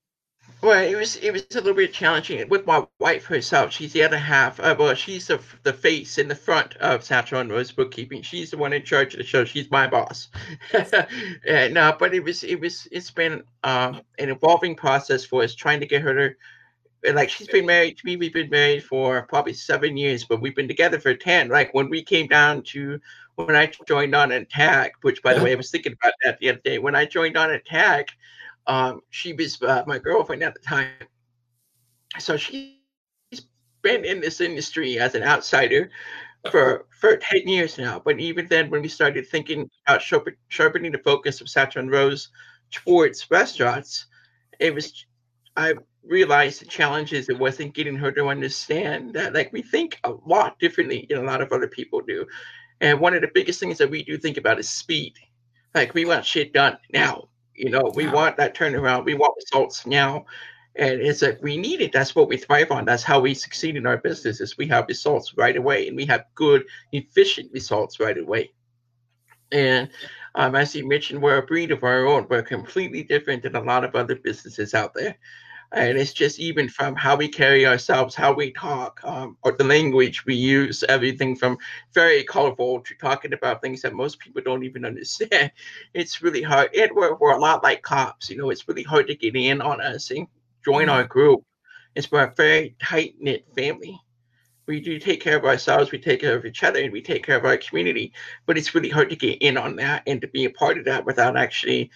Well, 0.60 0.82
it 0.82 0.96
was 0.96 1.16
it 1.16 1.30
was 1.30 1.46
a 1.52 1.60
little 1.60 1.74
bit 1.74 1.92
challenging 1.92 2.48
with 2.48 2.66
my 2.66 2.84
wife 2.98 3.26
herself. 3.26 3.72
She's 3.72 3.92
the 3.92 4.02
other 4.02 4.18
half. 4.18 4.58
Uh, 4.58 4.74
well, 4.76 4.94
she's 4.94 5.28
the 5.28 5.40
the 5.62 5.72
face 5.72 6.18
in 6.18 6.26
the 6.26 6.34
front 6.34 6.76
of 6.78 7.04
Satchel 7.04 7.40
and 7.40 7.50
Rose 7.50 7.70
Bookkeeping. 7.70 8.22
She's 8.22 8.50
the 8.50 8.58
one 8.58 8.72
in 8.72 8.82
charge 8.82 9.14
of 9.14 9.18
the 9.18 9.24
show. 9.24 9.44
She's 9.44 9.70
my 9.70 9.86
boss. 9.86 10.28
and 11.46 11.78
uh, 11.78 11.96
but 11.96 12.12
it 12.12 12.24
was 12.24 12.42
it 12.42 12.60
was 12.60 12.88
it's 12.90 13.10
been 13.12 13.44
um, 13.62 14.02
an 14.18 14.30
evolving 14.30 14.74
process 14.74 15.24
for 15.24 15.44
us 15.44 15.54
trying 15.54 15.78
to 15.78 15.86
get 15.86 16.02
her 16.02 16.14
to 16.14 17.12
like 17.12 17.30
she's 17.30 17.46
been 17.48 17.66
married 17.66 17.96
to 17.98 18.06
me. 18.06 18.16
We've 18.16 18.32
been 18.32 18.50
married 18.50 18.82
for 18.82 19.22
probably 19.22 19.52
seven 19.52 19.96
years, 19.96 20.24
but 20.24 20.40
we've 20.40 20.56
been 20.56 20.66
together 20.66 20.98
for 20.98 21.14
ten. 21.14 21.48
Like 21.48 21.72
when 21.72 21.88
we 21.88 22.02
came 22.02 22.26
down 22.26 22.62
to 22.72 23.00
when 23.36 23.54
I 23.54 23.70
joined 23.86 24.16
on 24.16 24.32
at 24.32 24.50
Tag, 24.50 24.90
which 25.02 25.22
by 25.22 25.34
the 25.34 25.44
way, 25.44 25.52
I 25.52 25.54
was 25.54 25.70
thinking 25.70 25.92
about 25.92 26.14
that 26.24 26.40
the 26.40 26.48
other 26.48 26.60
day. 26.64 26.80
When 26.80 26.96
I 26.96 27.04
joined 27.04 27.36
on 27.36 27.52
at 27.52 27.64
TAG, 27.64 28.08
um, 28.68 29.00
she 29.10 29.32
was 29.32 29.60
uh, 29.62 29.82
my 29.86 29.98
girlfriend 29.98 30.42
at 30.42 30.54
the 30.54 30.60
time. 30.60 30.90
So 32.18 32.36
she's 32.36 32.74
been 33.82 34.04
in 34.04 34.20
this 34.20 34.40
industry 34.40 34.98
as 34.98 35.14
an 35.14 35.22
outsider 35.22 35.90
for 36.50 36.86
for 36.90 37.16
10 37.16 37.48
years 37.48 37.78
now. 37.78 38.00
But 38.04 38.20
even 38.20 38.46
then, 38.46 38.70
when 38.70 38.82
we 38.82 38.88
started 38.88 39.26
thinking 39.26 39.68
about 39.86 40.02
sharpening 40.48 40.92
the 40.92 40.98
focus 40.98 41.40
of 41.40 41.76
and 41.76 41.90
Rose 41.90 42.28
towards 42.70 43.30
restaurants, 43.30 44.06
it 44.60 44.74
was 44.74 45.06
I 45.56 45.74
realized 46.04 46.60
the 46.60 46.66
challenges 46.66 47.28
it 47.28 47.38
wasn't 47.38 47.74
getting 47.74 47.96
her 47.96 48.12
to 48.12 48.28
understand 48.28 49.12
that 49.14 49.34
like 49.34 49.52
we 49.52 49.62
think 49.62 49.98
a 50.04 50.12
lot 50.26 50.58
differently 50.58 51.06
than 51.08 51.18
a 51.18 51.22
lot 51.22 51.40
of 51.40 51.52
other 51.52 51.68
people 51.68 52.00
do. 52.00 52.26
And 52.80 53.00
one 53.00 53.14
of 53.14 53.22
the 53.22 53.30
biggest 53.34 53.58
things 53.58 53.78
that 53.78 53.90
we 53.90 54.04
do 54.04 54.16
think 54.16 54.36
about 54.36 54.60
is 54.60 54.68
speed. 54.68 55.14
Like 55.74 55.94
we 55.94 56.04
want 56.04 56.24
shit 56.24 56.52
done 56.52 56.78
now. 56.92 57.28
You 57.58 57.70
know, 57.70 57.92
we 57.94 58.06
want 58.06 58.36
that 58.36 58.54
turnaround. 58.54 59.04
We 59.04 59.14
want 59.14 59.34
results 59.36 59.84
now. 59.86 60.26
And 60.76 61.00
it's 61.00 61.22
like 61.22 61.42
we 61.42 61.56
need 61.56 61.80
it. 61.80 61.92
That's 61.92 62.14
what 62.14 62.28
we 62.28 62.36
thrive 62.36 62.70
on. 62.70 62.84
That's 62.84 63.02
how 63.02 63.18
we 63.18 63.34
succeed 63.34 63.76
in 63.76 63.84
our 63.84 63.96
businesses. 63.96 64.56
we 64.56 64.68
have 64.68 64.86
results 64.86 65.34
right 65.36 65.56
away 65.56 65.88
and 65.88 65.96
we 65.96 66.06
have 66.06 66.26
good, 66.36 66.64
efficient 66.92 67.50
results 67.52 67.98
right 67.98 68.16
away. 68.16 68.52
And 69.50 69.90
um, 70.36 70.54
as 70.54 70.76
you 70.76 70.86
mentioned, 70.86 71.20
we're 71.20 71.38
a 71.38 71.46
breed 71.46 71.72
of 71.72 71.82
our 71.82 72.06
own. 72.06 72.26
We're 72.30 72.42
completely 72.42 73.02
different 73.02 73.42
than 73.42 73.56
a 73.56 73.60
lot 73.60 73.84
of 73.84 73.96
other 73.96 74.14
businesses 74.14 74.72
out 74.72 74.94
there 74.94 75.16
and 75.72 75.98
it's 75.98 76.14
just 76.14 76.38
even 76.38 76.68
from 76.68 76.96
how 76.96 77.14
we 77.14 77.28
carry 77.28 77.66
ourselves, 77.66 78.14
how 78.14 78.32
we 78.32 78.52
talk, 78.52 79.00
um, 79.04 79.36
or 79.42 79.52
the 79.52 79.64
language 79.64 80.24
we 80.24 80.34
use, 80.34 80.82
everything 80.88 81.36
from 81.36 81.58
very 81.92 82.24
colorful 82.24 82.80
to 82.80 82.94
talking 82.94 83.34
about 83.34 83.60
things 83.60 83.82
that 83.82 83.92
most 83.92 84.18
people 84.18 84.40
don't 84.42 84.64
even 84.64 84.84
understand. 84.86 85.52
It's 85.92 86.22
really 86.22 86.42
hard. 86.42 86.74
And 86.74 86.92
we're, 86.94 87.14
we're 87.16 87.36
a 87.36 87.40
lot 87.40 87.62
like 87.62 87.82
cops, 87.82 88.30
you 88.30 88.38
know, 88.38 88.50
it's 88.50 88.66
really 88.66 88.82
hard 88.82 89.08
to 89.08 89.14
get 89.14 89.36
in 89.36 89.60
on 89.60 89.80
us 89.80 90.10
and 90.10 90.26
join 90.64 90.88
our 90.88 91.04
group. 91.04 91.44
It's 91.94 92.10
we're 92.10 92.24
a 92.24 92.34
very 92.34 92.74
tight 92.82 93.16
knit 93.18 93.46
family. 93.54 94.00
We 94.66 94.80
do 94.80 94.98
take 94.98 95.22
care 95.22 95.36
of 95.36 95.44
ourselves, 95.44 95.90
we 95.90 95.98
take 95.98 96.20
care 96.20 96.36
of 96.36 96.44
each 96.44 96.62
other, 96.62 96.80
and 96.80 96.92
we 96.92 97.00
take 97.00 97.24
care 97.24 97.36
of 97.36 97.44
our 97.44 97.56
community. 97.56 98.12
But 98.46 98.58
it's 98.58 98.74
really 98.74 98.90
hard 98.90 99.10
to 99.10 99.16
get 99.16 99.42
in 99.42 99.56
on 99.56 99.76
that 99.76 100.02
and 100.06 100.20
to 100.20 100.28
be 100.28 100.44
a 100.44 100.50
part 100.50 100.78
of 100.78 100.84
that 100.84 101.04
without 101.06 101.36
actually 101.36 101.90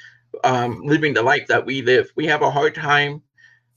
um, 0.44 0.80
living 0.82 1.14
the 1.14 1.22
life 1.22 1.46
that 1.48 1.64
we 1.64 1.82
live. 1.82 2.10
We 2.16 2.26
have 2.26 2.42
a 2.42 2.50
hard 2.50 2.74
time 2.74 3.22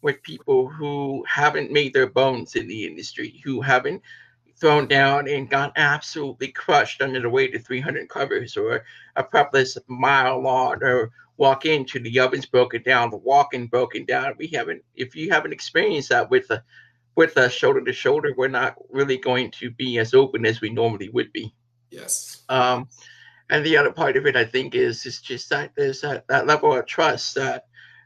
with 0.06 0.22
people 0.22 0.68
who 0.68 1.26
haven't 1.28 1.72
made 1.72 1.92
their 1.92 2.06
bones 2.06 2.56
in 2.56 2.68
the 2.68 2.86
industry, 2.86 3.42
who 3.44 3.60
haven't 3.60 4.04
thrown 4.56 4.88
down 4.88 5.28
and 5.28 5.50
got 5.50 5.74
absolutely 5.78 6.50
crushed 6.50 7.02
under 7.02 7.20
the 7.20 7.28
weight 7.28 7.56
of 7.56 7.66
300 7.66 8.08
covers 8.08 8.56
or 8.56 8.86
a 9.16 9.24
prepless 9.24 9.80
mile 9.88 10.40
long 10.40 10.78
or 10.84 11.12
walk 11.38 11.66
into 11.66 12.00
the 12.00 12.20
oven's 12.20 12.46
broken 12.46 12.84
down, 12.84 13.10
the 13.10 13.18
walk-in 13.18 13.66
broken 13.66 14.06
down. 14.06 14.36
We 14.38 14.46
haven't, 14.50 14.84
if 14.96 15.16
you 15.16 15.32
haven't 15.32 15.54
experienced 15.54 16.10
that 16.10 16.30
with 16.30 16.52
a, 16.52 16.64
with 17.16 17.36
a 17.38 17.50
shoulder 17.50 17.82
to 17.84 17.92
shoulder, 17.92 18.32
we're 18.38 18.48
not 18.48 18.76
really 18.92 19.18
going 19.18 19.50
to 19.54 19.72
be 19.72 19.98
as 19.98 20.14
open 20.14 20.46
as 20.46 20.62
we 20.62 20.70
normally 20.70 21.10
would 21.10 21.34
be. 21.34 21.52
Yes. 21.90 22.44
Um, 22.48 22.90
and 23.50 23.66
the 23.66 23.78
other 23.78 23.92
part 23.92 24.18
of 24.18 24.28
it, 24.28 24.36
I 24.36 24.46
think, 24.46 24.76
is 24.76 25.04
is 25.08 25.20
just 25.20 25.50
that 25.50 25.72
there's 25.76 26.02
that, 26.02 26.28
that 26.28 26.46
level 26.46 26.76
of 26.76 26.86
trust 26.86 27.34
that 27.36 27.66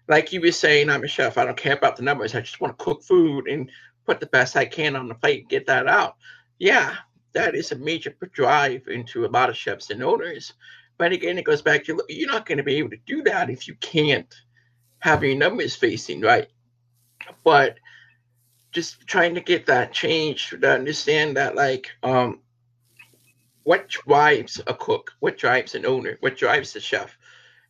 like 0.10 0.34
you 0.34 0.42
were 0.42 0.52
saying, 0.52 0.90
I'm 0.90 1.04
a 1.04 1.08
chef. 1.08 1.38
I 1.38 1.46
don't 1.46 1.56
care 1.56 1.78
about 1.78 1.96
the 1.96 2.04
numbers. 2.04 2.34
I 2.34 2.42
just 2.42 2.60
want 2.60 2.78
to 2.78 2.84
cook 2.84 3.04
food 3.04 3.48
and 3.48 3.70
put 4.06 4.20
the 4.20 4.26
best 4.26 4.58
I 4.58 4.66
can 4.66 4.96
on 4.96 5.08
the 5.08 5.14
plate 5.14 5.42
and 5.42 5.50
get 5.50 5.68
that 5.68 5.88
out. 5.88 6.16
Yeah, 6.58 6.96
that 7.34 7.56
is 7.56 7.72
a 7.72 7.76
major 7.76 8.14
drive 8.34 8.88
into 8.88 9.26
a 9.26 9.28
lot 9.28 9.50
of 9.50 9.56
chefs 9.56 9.92
and 9.92 10.04
owners. 10.04 10.54
But 10.98 11.12
again, 11.12 11.38
it 11.38 11.46
goes 11.46 11.62
back 11.62 11.86
to 11.86 12.02
you're 12.10 12.30
not 12.30 12.48
going 12.48 12.58
to 12.58 12.64
be 12.64 12.76
able 12.76 12.90
to 12.90 12.98
do 13.06 13.22
that 13.24 13.52
if 13.52 13.68
you 13.68 13.76
can't 13.76 14.34
have 15.00 15.24
your 15.24 15.36
numbers 15.36 15.76
facing 15.76 16.22
right. 16.22 16.50
But 17.44 17.78
just 18.72 19.06
trying 19.08 19.36
to 19.36 19.42
get 19.42 19.68
that 19.68 19.94
change 19.94 20.50
to 20.50 20.72
understand 20.72 21.38
that, 21.38 21.56
like, 21.56 21.92
um, 22.02 22.40
what 23.64 23.88
drives 23.88 24.60
a 24.66 24.74
cook, 24.74 25.14
what 25.20 25.38
drives 25.38 25.76
an 25.76 25.86
owner, 25.86 26.18
what 26.22 26.36
drives 26.36 26.76
a 26.76 26.80
chef, 26.80 27.16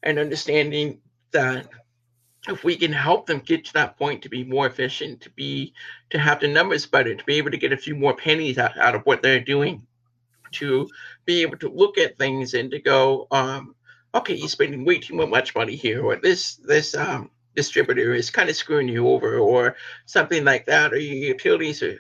and 0.04 0.18
understanding 0.18 1.00
that 1.32 1.68
if 2.48 2.64
we 2.64 2.76
can 2.78 2.94
help 2.94 3.26
them 3.28 3.40
get 3.40 3.66
to 3.66 3.74
that 3.74 3.98
point 3.98 4.22
to 4.22 4.30
be 4.30 4.44
more 4.44 4.68
efficient, 4.68 5.22
to 5.22 5.30
be 5.32 5.74
to 6.10 6.18
have 6.18 6.40
the 6.40 6.48
numbers 6.48 6.86
better, 6.86 7.14
to 7.14 7.24
be 7.26 7.36
able 7.36 7.52
to 7.52 7.58
get 7.58 7.74
a 7.74 7.78
few 7.78 7.96
more 7.96 8.16
pennies 8.16 8.58
out, 8.58 8.78
out 8.78 8.96
of 8.96 9.02
what 9.04 9.22
they're 9.22 9.40
doing, 9.40 9.86
to 10.52 10.88
be 11.26 11.42
able 11.42 11.58
to 11.58 11.70
look 11.70 11.98
at 11.98 12.18
things 12.18 12.54
and 12.54 12.72
to 12.72 12.80
go, 12.80 13.28
um, 13.32 13.76
okay, 14.16 14.36
you're 14.36 14.48
spending 14.48 14.86
way 14.86 15.00
too 15.00 15.16
much 15.16 15.56
money 15.56 15.76
here, 15.76 16.04
or 16.04 16.16
this 16.16 16.56
this 16.56 16.96
um, 16.96 17.30
distributor 17.56 18.14
is 18.14 18.30
kind 18.30 18.50
of 18.50 18.56
screwing 18.56 18.88
you 18.88 19.08
over, 19.08 19.38
or 19.38 19.76
something 20.06 20.46
like 20.46 20.66
that, 20.66 20.94
or 20.94 20.98
your 20.98 21.34
utilities 21.34 21.84
are 21.84 22.00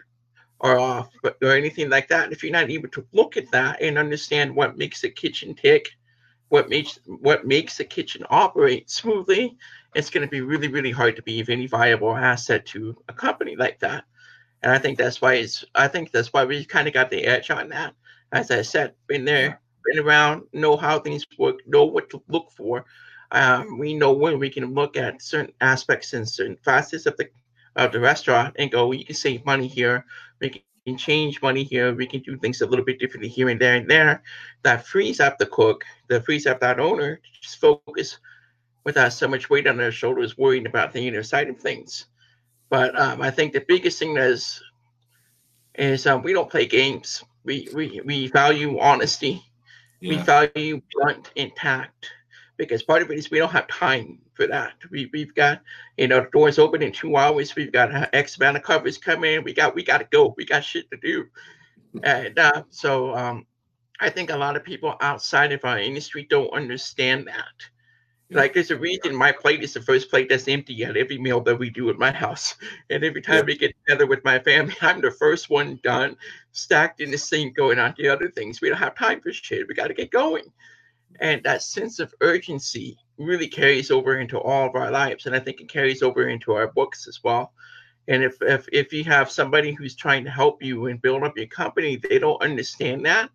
are 0.61 0.79
off, 0.79 1.09
or 1.23 1.51
anything 1.51 1.89
like 1.89 2.07
that. 2.09 2.31
If 2.31 2.43
you're 2.43 2.51
not 2.51 2.69
able 2.69 2.89
to 2.89 3.05
look 3.13 3.37
at 3.37 3.51
that 3.51 3.81
and 3.81 3.97
understand 3.97 4.55
what 4.55 4.77
makes 4.77 5.03
a 5.03 5.09
kitchen 5.09 5.53
tick, 5.53 5.89
what 6.49 6.69
makes 6.69 6.99
what 7.05 7.45
makes 7.45 7.79
a 7.79 7.85
kitchen 7.85 8.25
operate 8.29 8.89
smoothly, 8.89 9.57
it's 9.95 10.09
going 10.09 10.25
to 10.25 10.29
be 10.29 10.41
really, 10.41 10.67
really 10.67 10.91
hard 10.91 11.15
to 11.15 11.21
be 11.23 11.39
of 11.39 11.49
any 11.49 11.67
viable 11.67 12.15
asset 12.15 12.65
to 12.67 12.95
a 13.07 13.13
company 13.13 13.55
like 13.55 13.79
that. 13.79 14.03
And 14.61 14.71
I 14.71 14.77
think 14.77 14.97
that's 14.97 15.21
why 15.21 15.35
it's. 15.35 15.63
I 15.75 15.87
think 15.87 16.11
that's 16.11 16.33
why 16.33 16.45
we 16.45 16.65
kind 16.65 16.87
of 16.87 16.93
got 16.93 17.09
the 17.09 17.25
edge 17.25 17.49
on 17.49 17.69
that. 17.69 17.93
As 18.31 18.51
I 18.51 18.61
said, 18.61 18.93
been 19.07 19.25
there, 19.25 19.61
been 19.85 20.03
around, 20.03 20.43
know 20.53 20.75
how 20.75 20.99
things 20.99 21.25
work, 21.37 21.59
know 21.65 21.85
what 21.85 22.09
to 22.11 22.21
look 22.27 22.51
for. 22.51 22.85
Um, 23.31 23.77
we 23.77 23.93
know 23.93 24.11
when 24.11 24.39
we 24.39 24.49
can 24.49 24.73
look 24.73 24.97
at 24.97 25.21
certain 25.21 25.53
aspects 25.61 26.13
and 26.13 26.27
certain 26.27 26.57
facets 26.57 27.05
of 27.05 27.15
the 27.17 27.29
of 27.75 27.91
the 27.91 27.99
restaurant 27.99 28.55
and 28.59 28.71
go, 28.71 28.91
you 28.91 29.05
can 29.05 29.15
save 29.15 29.45
money 29.45 29.67
here, 29.67 30.05
we 30.41 30.49
can 30.49 30.61
change 30.97 31.41
money 31.41 31.63
here, 31.63 31.93
we 31.93 32.07
can 32.07 32.21
do 32.21 32.37
things 32.37 32.61
a 32.61 32.65
little 32.65 32.85
bit 32.85 32.99
differently 32.99 33.29
here 33.29 33.49
and 33.49 33.59
there 33.59 33.75
and 33.75 33.89
there. 33.89 34.23
That 34.63 34.85
frees 34.85 35.19
up 35.19 35.37
the 35.37 35.45
cook, 35.45 35.83
that 36.07 36.25
frees 36.25 36.47
up 36.47 36.59
that 36.61 36.79
owner 36.79 37.15
to 37.15 37.41
just 37.41 37.59
focus 37.59 38.17
without 38.83 39.13
so 39.13 39.27
much 39.27 39.49
weight 39.49 39.67
on 39.67 39.77
their 39.77 39.91
shoulders, 39.91 40.37
worrying 40.37 40.65
about 40.65 40.93
the 40.93 41.07
inner 41.07 41.23
side 41.23 41.49
of 41.49 41.59
things. 41.59 42.05
But 42.69 42.99
um, 42.99 43.21
I 43.21 43.31
think 43.31 43.53
the 43.53 43.65
biggest 43.67 43.99
thing 43.99 44.17
is 44.17 44.61
is 45.75 46.05
um, 46.07 46.23
we 46.23 46.33
don't 46.33 46.49
play 46.49 46.65
games. 46.65 47.23
We 47.43 47.69
we, 47.73 48.01
we 48.05 48.27
value 48.27 48.79
honesty. 48.79 49.43
Yeah. 50.01 50.09
We 50.09 50.23
value 50.23 50.81
blunt 50.93 51.31
intact 51.35 52.11
because 52.59 52.83
part 52.83 53.01
of 53.01 53.09
it 53.09 53.17
is 53.17 53.31
we 53.31 53.39
don't 53.39 53.51
have 53.51 53.67
time 53.69 54.19
for 54.35 54.45
that. 54.45 54.73
We 54.91 55.09
we've 55.13 55.33
got 55.33 55.61
you 55.97 56.07
know 56.07 56.19
the 56.19 56.29
doors 56.29 56.59
open 56.59 56.83
in 56.83 56.91
two 56.91 57.15
hours. 57.15 57.55
We've 57.55 57.71
got 57.71 58.13
X 58.13 58.37
amount 58.37 58.57
of 58.57 58.63
covers 58.63 58.99
coming. 58.99 59.43
We 59.43 59.53
got 59.53 59.73
we 59.73 59.83
got 59.83 59.99
to 59.99 60.07
go. 60.11 60.35
We 60.37 60.45
got 60.45 60.63
shit 60.63 60.91
to 60.91 60.97
do, 60.97 61.25
and 62.03 62.37
uh, 62.37 62.63
so 62.69 63.15
um, 63.15 63.47
I 63.99 64.09
think 64.09 64.29
a 64.29 64.37
lot 64.37 64.57
of 64.57 64.63
people 64.63 64.95
outside 65.01 65.53
of 65.53 65.65
our 65.65 65.79
industry 65.79 66.27
don't 66.29 66.53
understand 66.53 67.27
that. 67.27 67.69
Like 68.31 68.53
there's 68.53 68.69
a 68.69 68.77
reason 68.77 69.15
my 69.15 69.31
plate 69.31 69.63
is 69.63 69.73
the 69.73 69.81
first 69.81 70.11
plate 70.11 70.29
that's 70.29 70.47
empty 70.47 70.83
at 70.83 70.95
every 70.95 71.17
meal 71.17 71.41
that 71.41 71.57
we 71.57 71.71
do 71.71 71.89
at 71.89 71.97
my 71.97 72.11
house. 72.11 72.55
And 72.91 73.03
every 73.03 73.23
time 73.23 73.37
yeah. 73.37 73.43
we 73.43 73.57
get 73.57 73.75
together 73.87 74.05
with 74.05 74.23
my 74.23 74.37
family, 74.37 74.75
I'm 74.81 75.01
the 75.01 75.09
first 75.09 75.49
one 75.49 75.79
done, 75.83 76.15
stacked 76.51 77.01
in 77.01 77.09
the 77.09 77.17
sink, 77.17 77.55
going 77.55 77.79
on 77.79 77.95
to 77.95 78.07
other 78.07 78.29
things. 78.29 78.61
We 78.61 78.69
don't 78.69 78.77
have 78.77 78.95
time 78.95 79.21
for 79.21 79.33
shit. 79.33 79.67
We 79.67 79.73
got 79.73 79.87
to 79.87 79.95
get 79.95 80.11
going. 80.11 80.43
And 81.19 81.43
that 81.43 81.63
sense 81.63 81.99
of 81.99 82.13
urgency 82.21 82.97
really 83.17 83.47
carries 83.47 83.91
over 83.91 84.19
into 84.19 84.39
all 84.39 84.67
of 84.67 84.75
our 84.75 84.91
lives. 84.91 85.25
And 85.25 85.35
I 85.35 85.39
think 85.39 85.59
it 85.59 85.69
carries 85.69 86.01
over 86.01 86.29
into 86.29 86.53
our 86.53 86.67
books 86.67 87.07
as 87.07 87.23
well. 87.23 87.53
And 88.07 88.23
if, 88.23 88.41
if, 88.41 88.67
if 88.71 88.93
you 88.93 89.03
have 89.03 89.29
somebody 89.29 89.73
who's 89.73 89.95
trying 89.95 90.23
to 90.23 90.31
help 90.31 90.63
you 90.63 90.87
and 90.87 91.01
build 91.01 91.23
up 91.23 91.37
your 91.37 91.47
company, 91.47 91.95
they 91.97 92.19
don't 92.19 92.41
understand 92.41 93.05
that. 93.05 93.29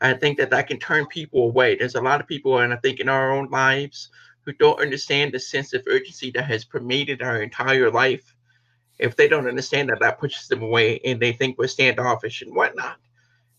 I 0.00 0.14
think 0.14 0.38
that 0.38 0.50
that 0.50 0.66
can 0.66 0.78
turn 0.78 1.06
people 1.06 1.44
away. 1.44 1.76
There's 1.76 1.94
a 1.94 2.00
lot 2.00 2.20
of 2.20 2.26
people, 2.26 2.58
and 2.58 2.72
I 2.72 2.76
think 2.76 3.00
in 3.00 3.08
our 3.08 3.32
own 3.32 3.48
lives, 3.50 4.10
who 4.44 4.52
don't 4.52 4.80
understand 4.80 5.32
the 5.32 5.40
sense 5.40 5.72
of 5.74 5.82
urgency 5.86 6.30
that 6.32 6.44
has 6.44 6.64
permeated 6.64 7.22
our 7.22 7.42
entire 7.42 7.90
life, 7.90 8.34
if 8.98 9.16
they 9.16 9.28
don't 9.28 9.48
understand 9.48 9.88
that, 9.88 10.00
that 10.00 10.18
pushes 10.18 10.48
them 10.48 10.62
away 10.62 11.00
and 11.04 11.20
they 11.20 11.32
think 11.32 11.58
we're 11.58 11.66
standoffish 11.66 12.42
and 12.42 12.54
whatnot. 12.54 12.96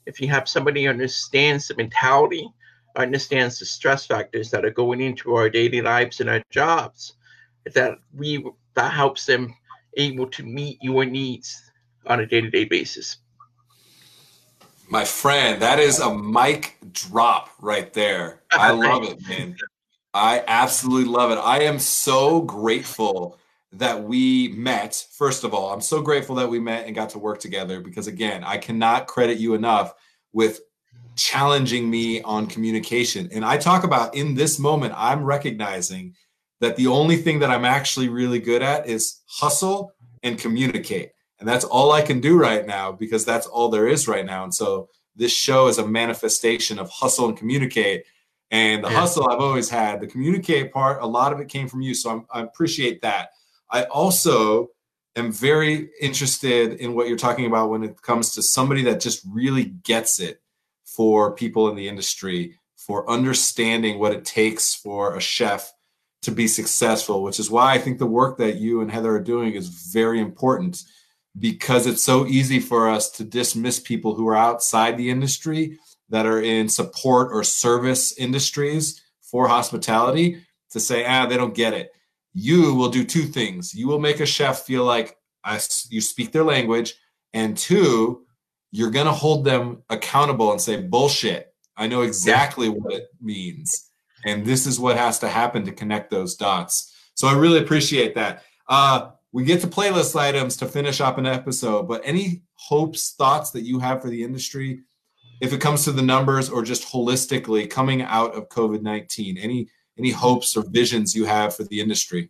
If 0.06 0.22
you 0.22 0.30
have 0.30 0.48
somebody 0.48 0.86
who 0.86 0.90
understands 0.90 1.68
the 1.68 1.76
mentality, 1.76 2.50
understands 2.98 3.60
the 3.60 3.66
stress 3.66 4.06
factors 4.06 4.50
that 4.52 4.66
are 4.66 4.72
going 4.72 5.02
into 5.02 5.36
our 5.36 5.50
daily 5.50 5.82
lives 5.82 6.20
and 6.20 6.30
our 6.30 6.44
jobs, 6.50 7.14
that 7.74 7.98
we 8.14 8.46
that 8.76 8.92
helps 8.92 9.26
them 9.26 9.56
able 9.96 10.28
to 10.28 10.44
meet 10.44 10.78
your 10.82 11.06
needs 11.06 11.72
on 12.06 12.20
a 12.20 12.26
day-to-day 12.26 12.66
basis. 12.66 13.18
My 14.90 15.04
friend, 15.04 15.62
that 15.62 15.80
is 15.80 16.00
a 16.00 16.16
mic 16.16 16.78
drop 16.94 17.50
right 17.60 17.92
there. 17.94 18.42
I 18.52 18.72
love 18.72 19.04
it, 19.04 19.20
man. 19.28 19.56
I 20.14 20.44
absolutely 20.48 21.12
love 21.12 21.32
it. 21.32 21.36
I 21.36 21.64
am 21.64 21.80
so 21.80 22.42
grateful 22.42 23.38
that 23.74 24.02
we 24.02 24.50
met. 24.50 25.06
First 25.12 25.44
of 25.44 25.54
all, 25.54 25.74
I'm 25.74 25.82
so 25.82 26.02
grateful 26.02 26.36
that 26.36 26.50
we 26.50 26.60
met 26.60 26.86
and 26.86 26.96
got 26.96 27.10
to 27.10 27.20
work 27.20 27.40
together 27.40 27.82
because, 27.82 28.08
again, 28.08 28.44
I 28.44 28.58
cannot 28.58 29.08
credit 29.08 29.38
you 29.38 29.54
enough 29.54 29.94
with 30.32 30.62
challenging 31.18 31.90
me 31.90 32.22
on 32.22 32.48
communication. 32.48 33.30
And 33.32 33.44
I 33.44 33.58
talk 33.58 33.84
about 33.84 34.16
in 34.16 34.36
this 34.36 34.60
moment, 34.60 34.94
I'm 34.96 35.24
recognizing 35.24 36.16
that 36.60 36.76
the 36.76 36.88
only 36.88 37.18
thing 37.18 37.40
that 37.40 37.50
I'm 37.50 37.66
actually 37.66 38.10
really 38.10 38.40
good 38.40 38.62
at 38.62 38.88
is 38.88 39.22
hustle 39.28 39.94
and 40.24 40.40
communicate. 40.40 41.12
And 41.40 41.48
that's 41.48 41.66
all 41.66 41.92
I 41.92 42.02
can 42.02 42.20
do 42.20 42.38
right 42.38 42.66
now 42.66 42.92
because 42.92 43.26
that's 43.26 43.46
all 43.46 43.70
there 43.70 43.88
is 43.88 44.08
right 44.08 44.26
now. 44.26 44.44
And 44.44 44.54
so 44.54 44.90
this 45.16 45.32
show 45.32 45.68
is 45.68 45.78
a 45.78 45.88
manifestation 45.88 46.80
of 46.80 46.90
hustle 46.90 47.28
and 47.28 47.38
communicate 47.38 48.06
and 48.50 48.84
the 48.84 48.90
yeah. 48.90 49.00
hustle 49.00 49.30
I've 49.30 49.42
always 49.42 49.70
had, 49.70 50.00
the 50.00 50.08
communicate 50.08 50.72
part, 50.72 51.02
a 51.02 51.06
lot 51.06 51.34
of 51.34 51.40
it 51.40 51.50
came 51.50 51.68
from 51.68 51.82
you. 51.82 51.94
So 51.94 52.10
I'm, 52.10 52.26
I 52.32 52.42
appreciate 52.42 53.02
that. 53.02 53.30
I 53.70 53.84
also 53.84 54.70
am 55.16 55.32
very 55.32 55.90
interested 56.00 56.74
in 56.80 56.94
what 56.94 57.08
you're 57.08 57.18
talking 57.18 57.46
about 57.46 57.70
when 57.70 57.84
it 57.84 58.02
comes 58.02 58.32
to 58.36 58.42
somebody 58.42 58.84
that 58.84 59.02
just 59.02 59.26
really 59.30 59.66
gets 59.66 60.20
it 60.20 60.42
for 60.98 61.36
people 61.36 61.70
in 61.70 61.76
the 61.76 61.88
industry, 61.88 62.60
for 62.76 63.10
understanding 63.10 64.00
what 64.00 64.12
it 64.12 64.26
takes 64.26 64.74
for 64.74 65.16
a 65.16 65.22
chef 65.22 65.72
to 66.24 66.32
be 66.32 66.48
successful, 66.48 67.22
which 67.22 67.40
is 67.40 67.52
why 67.52 67.74
I 67.74 67.78
think 67.78 68.00
the 68.00 68.08
work 68.08 68.40
that 68.40 68.58
you 68.58 68.82
and 68.82 68.92
Heather 68.92 69.16
are 69.16 69.22
doing 69.22 69.54
is 69.54 69.70
very 69.94 70.20
important 70.20 70.84
because 71.40 71.86
it's 71.86 72.04
so 72.04 72.26
easy 72.26 72.60
for 72.60 72.90
us 72.90 73.12
to 73.12 73.24
dismiss 73.24 73.80
people 73.80 74.16
who 74.16 74.28
are 74.28 74.36
outside 74.36 74.98
the 74.98 75.12
industry 75.12 75.78
that 76.10 76.26
are 76.26 76.42
in 76.42 76.68
support 76.68 77.30
or 77.32 77.44
service 77.44 78.18
industries 78.18 79.02
for 79.22 79.48
hospitality 79.48 80.42
to 80.72 80.80
say, 80.80 81.06
ah, 81.06 81.28
they 81.28 81.38
don't 81.38 81.54
get 81.54 81.74
it. 81.74 81.92
You 82.34 82.74
will 82.74 82.90
do 82.90 83.04
two 83.04 83.24
things. 83.24 83.74
You 83.76 83.88
will 83.88 84.00
make 84.00 84.20
a 84.20 84.26
chef 84.26 84.62
feel 84.62 84.84
like 84.84 85.16
I, 85.44 85.60
you 85.90 86.02
speak 86.02 86.32
their 86.32 86.44
language, 86.44 86.96
and 87.34 87.56
two, 87.56 88.26
you're 88.78 88.92
going 88.92 89.08
to 89.08 89.12
hold 89.12 89.44
them 89.44 89.82
accountable 89.90 90.52
and 90.52 90.62
say, 90.62 90.80
bullshit. 90.80 91.52
I 91.76 91.88
know 91.88 92.04
exactly 92.04 92.70
what 92.70 92.94
it 92.94 93.08
means. 93.20 93.90
And 94.24 94.46
this 94.46 94.68
is 94.68 94.80
what 94.80 94.98
has 94.98 95.18
to 95.20 95.28
happen 95.28 95.66
to 95.66 95.72
connect 95.72 96.12
those 96.12 96.36
dots. 96.36 96.94
So 97.16 97.28
I 97.28 97.34
really 97.34 97.60
appreciate 97.60 98.14
that. 98.16 98.44
Uh, 98.70 99.12
we 99.32 99.44
get 99.44 99.62
to 99.62 99.68
playlist 99.68 100.16
items 100.20 100.58
to 100.58 100.68
finish 100.68 101.02
up 101.02 101.18
an 101.18 101.26
episode, 101.26 101.88
but 101.88 102.02
any 102.04 102.44
hopes, 102.54 103.16
thoughts 103.18 103.50
that 103.52 103.64
you 103.64 103.80
have 103.80 104.02
for 104.02 104.10
the 104.10 104.24
industry 104.24 104.82
if 105.42 105.54
it 105.54 105.62
comes 105.62 105.84
to 105.86 105.92
the 105.92 106.02
numbers 106.02 106.50
or 106.50 106.64
just 106.64 106.88
holistically 106.88 107.70
coming 107.70 108.02
out 108.02 108.36
of 108.36 108.50
COVID 108.50 108.82
nineteen? 108.82 109.38
Any 109.38 109.68
any 109.98 110.12
hopes 110.12 110.56
or 110.58 110.64
visions 110.70 111.16
you 111.16 111.26
have 111.26 111.56
for 111.56 111.64
the 111.64 111.80
industry? 111.80 112.30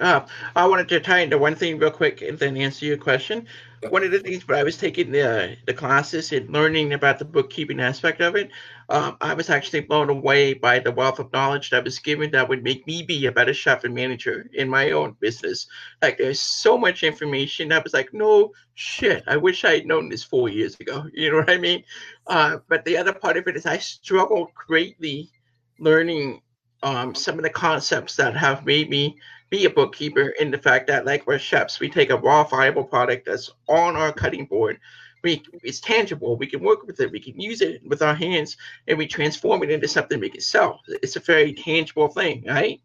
Uh, 0.00 0.20
I 0.56 0.66
wanted 0.66 0.88
to 0.88 1.00
tie 1.00 1.20
into 1.20 1.38
one 1.38 1.54
thing 1.54 1.78
real 1.78 1.90
quick 1.90 2.22
and 2.22 2.38
then 2.38 2.56
answer 2.56 2.84
your 2.86 2.96
question. 2.96 3.46
One 3.90 4.04
of 4.04 4.10
the 4.10 4.18
things 4.18 4.46
when 4.46 4.58
I 4.58 4.62
was 4.62 4.76
taking 4.76 5.10
the 5.10 5.56
the 5.66 5.74
classes 5.74 6.32
and 6.32 6.50
learning 6.50 6.92
about 6.92 7.18
the 7.18 7.24
bookkeeping 7.24 7.80
aspect 7.80 8.20
of 8.20 8.36
it, 8.36 8.50
um, 8.88 9.16
I 9.20 9.34
was 9.34 9.50
actually 9.50 9.80
blown 9.80 10.10
away 10.10 10.54
by 10.54 10.78
the 10.78 10.92
wealth 10.92 11.18
of 11.18 11.32
knowledge 11.32 11.70
that 11.70 11.84
was 11.84 11.98
given 11.98 12.30
that 12.32 12.48
would 12.48 12.62
make 12.62 12.86
me 12.86 13.02
be 13.02 13.26
a 13.26 13.32
better 13.32 13.54
chef 13.54 13.84
and 13.84 13.94
manager 13.94 14.48
in 14.54 14.68
my 14.68 14.90
own 14.92 15.16
business. 15.20 15.66
Like 16.02 16.18
there's 16.18 16.40
so 16.40 16.78
much 16.78 17.02
information 17.02 17.68
that 17.68 17.84
was 17.84 17.94
like, 17.94 18.12
no 18.12 18.52
shit, 18.74 19.24
I 19.26 19.36
wish 19.36 19.64
I 19.64 19.74
had 19.74 19.86
known 19.86 20.08
this 20.08 20.24
four 20.24 20.48
years 20.48 20.78
ago. 20.80 21.06
You 21.14 21.30
know 21.30 21.38
what 21.38 21.50
I 21.50 21.58
mean? 21.58 21.84
Uh, 22.26 22.58
but 22.68 22.84
the 22.84 22.96
other 22.96 23.12
part 23.12 23.36
of 23.36 23.46
it 23.46 23.56
is 23.56 23.66
I 23.66 23.78
struggled 23.78 24.52
greatly 24.54 25.30
learning 25.78 26.42
um, 26.82 27.14
some 27.14 27.38
of 27.38 27.42
the 27.42 27.50
concepts 27.50 28.16
that 28.16 28.36
have 28.36 28.66
made 28.66 28.90
me 28.90 29.16
be 29.54 29.66
a 29.66 29.70
bookkeeper 29.70 30.34
in 30.40 30.50
the 30.50 30.58
fact 30.58 30.88
that, 30.88 31.06
like 31.06 31.26
we're 31.26 31.38
chefs, 31.38 31.78
we 31.78 31.88
take 31.88 32.10
a 32.10 32.16
raw, 32.16 32.42
viable 32.42 32.82
product 32.82 33.26
that's 33.26 33.52
on 33.68 33.94
our 33.94 34.12
cutting 34.12 34.46
board. 34.46 34.80
We, 35.22 35.42
it's 35.62 35.78
tangible. 35.78 36.36
We 36.36 36.48
can 36.48 36.60
work 36.60 36.84
with 36.86 36.98
it. 36.98 37.12
We 37.12 37.20
can 37.20 37.40
use 37.40 37.60
it 37.60 37.80
with 37.86 38.02
our 38.02 38.16
hands, 38.16 38.56
and 38.88 38.98
we 38.98 39.06
transform 39.06 39.62
it 39.62 39.70
into 39.70 39.86
something 39.86 40.18
we 40.18 40.28
can 40.28 40.40
sell. 40.40 40.80
It's 40.88 41.14
a 41.14 41.20
very 41.20 41.52
tangible 41.52 42.08
thing, 42.08 42.44
right? 42.48 42.80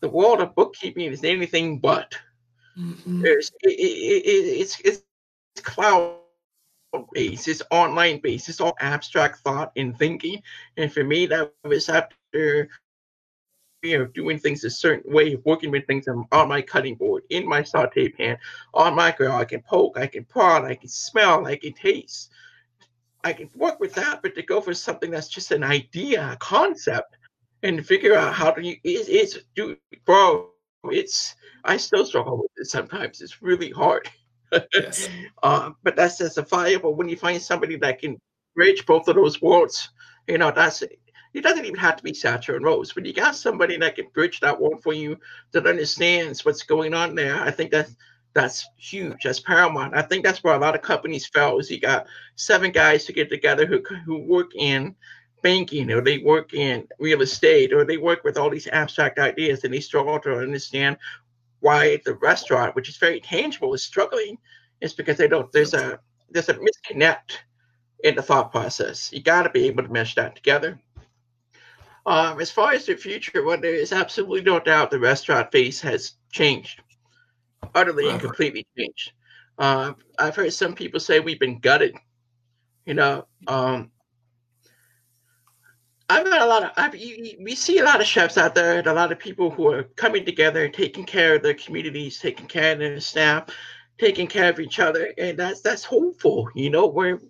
The 0.00 0.08
world 0.08 0.40
of 0.40 0.54
bookkeeping 0.54 1.10
is 1.10 1.24
anything 1.24 1.80
but. 1.80 2.14
Mm-hmm. 2.78 3.22
There's 3.22 3.50
it, 3.62 3.70
it, 3.70 4.26
it, 4.32 4.60
it's 4.60 4.80
it's 4.80 5.02
cloud 5.62 6.14
based, 7.12 7.48
it's 7.48 7.62
online 7.72 8.20
based, 8.20 8.48
it's 8.48 8.60
all 8.60 8.76
abstract 8.80 9.40
thought 9.40 9.72
and 9.76 9.98
thinking. 9.98 10.40
And 10.76 10.92
for 10.92 11.02
me, 11.02 11.26
that 11.26 11.52
was 11.64 11.88
after 11.88 12.70
you 13.82 13.98
know, 13.98 14.06
doing 14.06 14.38
things 14.38 14.64
a 14.64 14.70
certain 14.70 15.12
way, 15.12 15.34
of 15.34 15.44
working 15.44 15.70
with 15.70 15.86
things 15.86 16.08
on 16.08 16.48
my 16.48 16.60
cutting 16.60 16.96
board, 16.96 17.22
in 17.30 17.46
my 17.46 17.62
saute 17.62 18.08
pan, 18.10 18.36
on 18.74 18.94
my 18.94 19.12
grill. 19.12 19.32
I 19.32 19.44
can 19.44 19.62
poke, 19.62 19.98
I 19.98 20.06
can 20.06 20.24
prod, 20.24 20.64
I 20.64 20.74
can 20.74 20.88
smell, 20.88 21.46
I 21.46 21.56
can 21.56 21.72
taste. 21.72 22.30
I 23.24 23.32
can 23.32 23.50
work 23.54 23.80
with 23.80 23.94
that, 23.94 24.22
but 24.22 24.34
to 24.36 24.42
go 24.42 24.60
for 24.60 24.74
something 24.74 25.10
that's 25.10 25.28
just 25.28 25.50
an 25.50 25.64
idea, 25.64 26.32
a 26.32 26.36
concept, 26.36 27.16
and 27.62 27.84
figure 27.84 28.14
out 28.14 28.34
how 28.34 28.50
to 28.52 28.76
it's, 28.84 29.08
it's 29.08 29.44
do 29.54 29.76
bro, 30.04 30.50
it's 30.84 31.34
I 31.64 31.76
still 31.76 32.04
struggle 32.04 32.38
with 32.38 32.50
it 32.56 32.66
sometimes. 32.66 33.20
It's 33.20 33.42
really 33.42 33.70
hard. 33.70 34.08
yes. 34.72 35.08
uh, 35.42 35.70
but 35.82 35.96
that's 35.96 36.18
justifiable 36.18 36.94
when 36.94 37.08
you 37.08 37.16
find 37.16 37.42
somebody 37.42 37.76
that 37.76 38.00
can 38.00 38.18
bridge 38.54 38.86
both 38.86 39.08
of 39.08 39.16
those 39.16 39.42
worlds. 39.42 39.90
You 40.28 40.38
know, 40.38 40.52
that's 40.54 40.82
it 41.38 41.44
doesn't 41.44 41.64
even 41.64 41.78
have 41.78 41.96
to 41.96 42.02
be 42.02 42.14
Satchel 42.14 42.56
and 42.56 42.64
Rose. 42.64 42.94
When 42.94 43.04
you 43.04 43.12
got 43.12 43.36
somebody 43.36 43.76
that 43.78 43.96
can 43.96 44.08
bridge 44.12 44.40
that 44.40 44.60
world 44.60 44.82
for 44.82 44.92
you 44.92 45.18
that 45.52 45.66
understands 45.66 46.44
what's 46.44 46.62
going 46.62 46.94
on 46.94 47.14
there, 47.14 47.40
I 47.40 47.50
think 47.50 47.70
that's 47.70 47.96
that's 48.34 48.68
huge. 48.76 49.22
That's 49.24 49.40
paramount. 49.40 49.96
I 49.96 50.02
think 50.02 50.24
that's 50.24 50.44
where 50.44 50.54
a 50.54 50.58
lot 50.58 50.74
of 50.74 50.82
companies 50.82 51.26
fail. 51.26 51.58
Is 51.58 51.70
you 51.70 51.80
got 51.80 52.06
seven 52.36 52.72
guys 52.72 53.04
to 53.06 53.12
get 53.12 53.30
together 53.30 53.66
who 53.66 53.82
who 54.04 54.18
work 54.18 54.54
in 54.54 54.94
banking 55.42 55.90
or 55.90 56.00
they 56.00 56.18
work 56.18 56.52
in 56.52 56.86
real 56.98 57.22
estate 57.22 57.72
or 57.72 57.84
they 57.84 57.96
work 57.96 58.24
with 58.24 58.36
all 58.36 58.50
these 58.50 58.66
abstract 58.68 59.18
ideas 59.18 59.62
and 59.62 59.72
they 59.72 59.80
struggle 59.80 60.18
to 60.18 60.38
understand 60.38 60.96
why 61.60 62.00
the 62.04 62.14
restaurant, 62.14 62.74
which 62.74 62.88
is 62.88 62.96
very 62.96 63.20
tangible, 63.20 63.74
is 63.74 63.84
struggling. 63.84 64.38
It's 64.80 64.94
because 64.94 65.16
they 65.16 65.28
don't. 65.28 65.50
There's 65.52 65.74
a 65.74 66.00
there's 66.30 66.48
a 66.48 66.54
misconnect 66.54 67.38
in 68.04 68.14
the 68.14 68.22
thought 68.22 68.52
process. 68.52 69.12
You 69.12 69.22
got 69.22 69.42
to 69.42 69.50
be 69.50 69.66
able 69.66 69.82
to 69.82 69.92
mesh 69.92 70.14
that 70.14 70.36
together. 70.36 70.78
Um, 72.06 72.40
as 72.40 72.50
far 72.50 72.72
as 72.72 72.86
the 72.86 72.96
future, 72.96 73.44
well, 73.44 73.60
there 73.60 73.74
is 73.74 73.92
absolutely 73.92 74.42
no 74.42 74.60
doubt 74.60 74.90
the 74.90 74.98
restaurant 74.98 75.52
face 75.52 75.80
has 75.82 76.14
changed, 76.32 76.80
utterly 77.74 78.08
and 78.08 78.20
completely 78.20 78.66
changed. 78.76 79.12
Uh, 79.58 79.92
I've 80.18 80.36
heard 80.36 80.52
some 80.52 80.74
people 80.74 81.00
say 81.00 81.20
we've 81.20 81.40
been 81.40 81.58
gutted. 81.58 81.94
You 82.86 82.94
know, 82.94 83.26
um, 83.46 83.90
I've 86.08 86.24
got 86.24 86.40
a 86.40 86.46
lot 86.46 86.62
of. 86.64 86.70
I've, 86.76 86.96
you, 86.96 87.36
we 87.42 87.54
see 87.54 87.78
a 87.78 87.84
lot 87.84 88.00
of 88.00 88.06
chefs 88.06 88.38
out 88.38 88.54
there, 88.54 88.78
and 88.78 88.86
a 88.86 88.94
lot 88.94 89.12
of 89.12 89.18
people 89.18 89.50
who 89.50 89.70
are 89.70 89.82
coming 89.96 90.24
together, 90.24 90.68
taking 90.68 91.04
care 91.04 91.34
of 91.34 91.42
their 91.42 91.54
communities, 91.54 92.18
taking 92.18 92.46
care 92.46 92.72
of 92.72 92.78
their 92.78 92.98
staff, 93.00 93.48
taking 93.98 94.26
care 94.26 94.48
of 94.48 94.60
each 94.60 94.78
other, 94.78 95.12
and 95.18 95.38
that's 95.38 95.60
that's 95.60 95.84
hopeful. 95.84 96.48
You 96.54 96.70
know, 96.70 96.86
where 96.86 97.20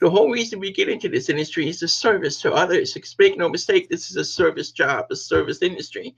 the 0.00 0.10
whole 0.10 0.30
reason 0.30 0.58
we 0.60 0.72
get 0.72 0.88
into 0.88 1.08
this 1.08 1.28
industry 1.28 1.68
is 1.68 1.82
a 1.82 1.88
service 1.88 2.40
to 2.42 2.52
others. 2.52 2.96
Make 3.18 3.38
no 3.38 3.48
mistake, 3.48 3.88
this 3.88 4.10
is 4.10 4.16
a 4.16 4.24
service 4.24 4.70
job, 4.72 5.06
a 5.10 5.16
service 5.16 5.62
industry. 5.62 6.14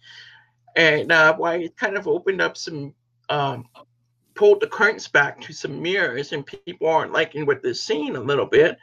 And 0.75 1.13
uh, 1.13 1.37
why 1.37 1.57
it 1.57 1.77
kind 1.77 1.97
of 1.97 2.09
opened 2.09 2.41
up 2.41 2.57
some, 2.57 2.95
um, 3.29 3.67
pulled 4.35 4.61
the 4.61 4.67
curtains 4.67 5.09
back 5.09 5.41
to 5.43 5.53
some 5.53 5.81
mirrors, 5.83 6.33
and 6.33 6.47
people 6.47 6.89
aren't 6.89 7.13
liking 7.13 7.47
what 7.47 7.63
they're 7.63 7.75
seeing 7.75 8.17
a 8.17 8.21
little 8.21 8.47
bit. 8.47 8.79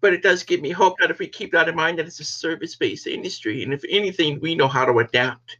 But 0.00 0.12
it 0.12 0.22
does 0.22 0.42
give 0.42 0.60
me 0.60 0.70
hope 0.70 0.96
that 1.00 1.10
if 1.10 1.18
we 1.18 1.28
keep 1.28 1.52
that 1.52 1.68
in 1.68 1.76
mind, 1.76 1.98
that 1.98 2.06
it's 2.06 2.20
a 2.20 2.24
service 2.24 2.76
based 2.76 3.06
industry. 3.06 3.62
And 3.62 3.72
if 3.72 3.82
anything, 3.88 4.40
we 4.40 4.54
know 4.54 4.68
how 4.68 4.84
to 4.84 4.98
adapt. 4.98 5.58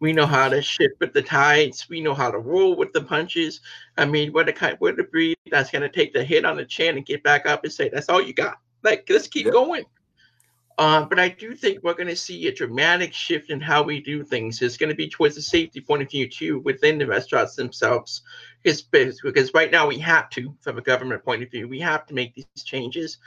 We 0.00 0.12
know 0.12 0.26
how 0.26 0.48
to 0.48 0.62
shift 0.62 0.94
with 1.00 1.12
the 1.12 1.22
tides. 1.22 1.88
We 1.88 2.00
know 2.00 2.14
how 2.14 2.30
to 2.30 2.38
roll 2.38 2.76
with 2.76 2.92
the 2.92 3.02
punches. 3.02 3.60
I 3.96 4.04
mean, 4.04 4.32
what 4.32 4.48
a 4.48 4.52
kind, 4.52 4.76
what 4.78 4.98
a 5.00 5.04
breed 5.04 5.36
that's 5.50 5.70
going 5.70 5.82
to 5.82 5.88
take 5.88 6.12
the 6.12 6.22
hit 6.22 6.44
on 6.44 6.56
the 6.56 6.64
chin 6.64 6.96
and 6.96 7.04
get 7.04 7.22
back 7.22 7.46
up 7.46 7.64
and 7.64 7.72
say, 7.72 7.88
"That's 7.88 8.08
all 8.08 8.22
you 8.22 8.32
got." 8.32 8.58
Like, 8.82 9.06
let's 9.08 9.26
keep 9.26 9.46
yep. 9.46 9.54
going. 9.54 9.84
Um, 10.78 11.08
but 11.08 11.18
I 11.18 11.28
do 11.28 11.56
think 11.56 11.82
we're 11.82 11.94
going 11.94 12.06
to 12.06 12.14
see 12.14 12.46
a 12.46 12.54
dramatic 12.54 13.12
shift 13.12 13.50
in 13.50 13.60
how 13.60 13.82
we 13.82 14.00
do 14.00 14.22
things. 14.22 14.62
It's 14.62 14.76
going 14.76 14.90
to 14.90 14.94
be 14.94 15.08
towards 15.08 15.34
the 15.34 15.42
safety 15.42 15.80
point 15.80 16.02
of 16.02 16.10
view 16.10 16.28
too 16.28 16.60
within 16.60 16.98
the 16.98 17.06
restaurants 17.06 17.56
themselves. 17.56 18.22
Because 18.62 18.82
because 18.82 19.52
right 19.54 19.72
now 19.72 19.88
we 19.88 19.98
have 19.98 20.30
to, 20.30 20.54
from 20.60 20.78
a 20.78 20.82
government 20.82 21.24
point 21.24 21.42
of 21.42 21.50
view, 21.50 21.66
we 21.66 21.80
have 21.80 22.06
to 22.06 22.14
make 22.14 22.34
these 22.34 22.64
changes. 22.64 23.18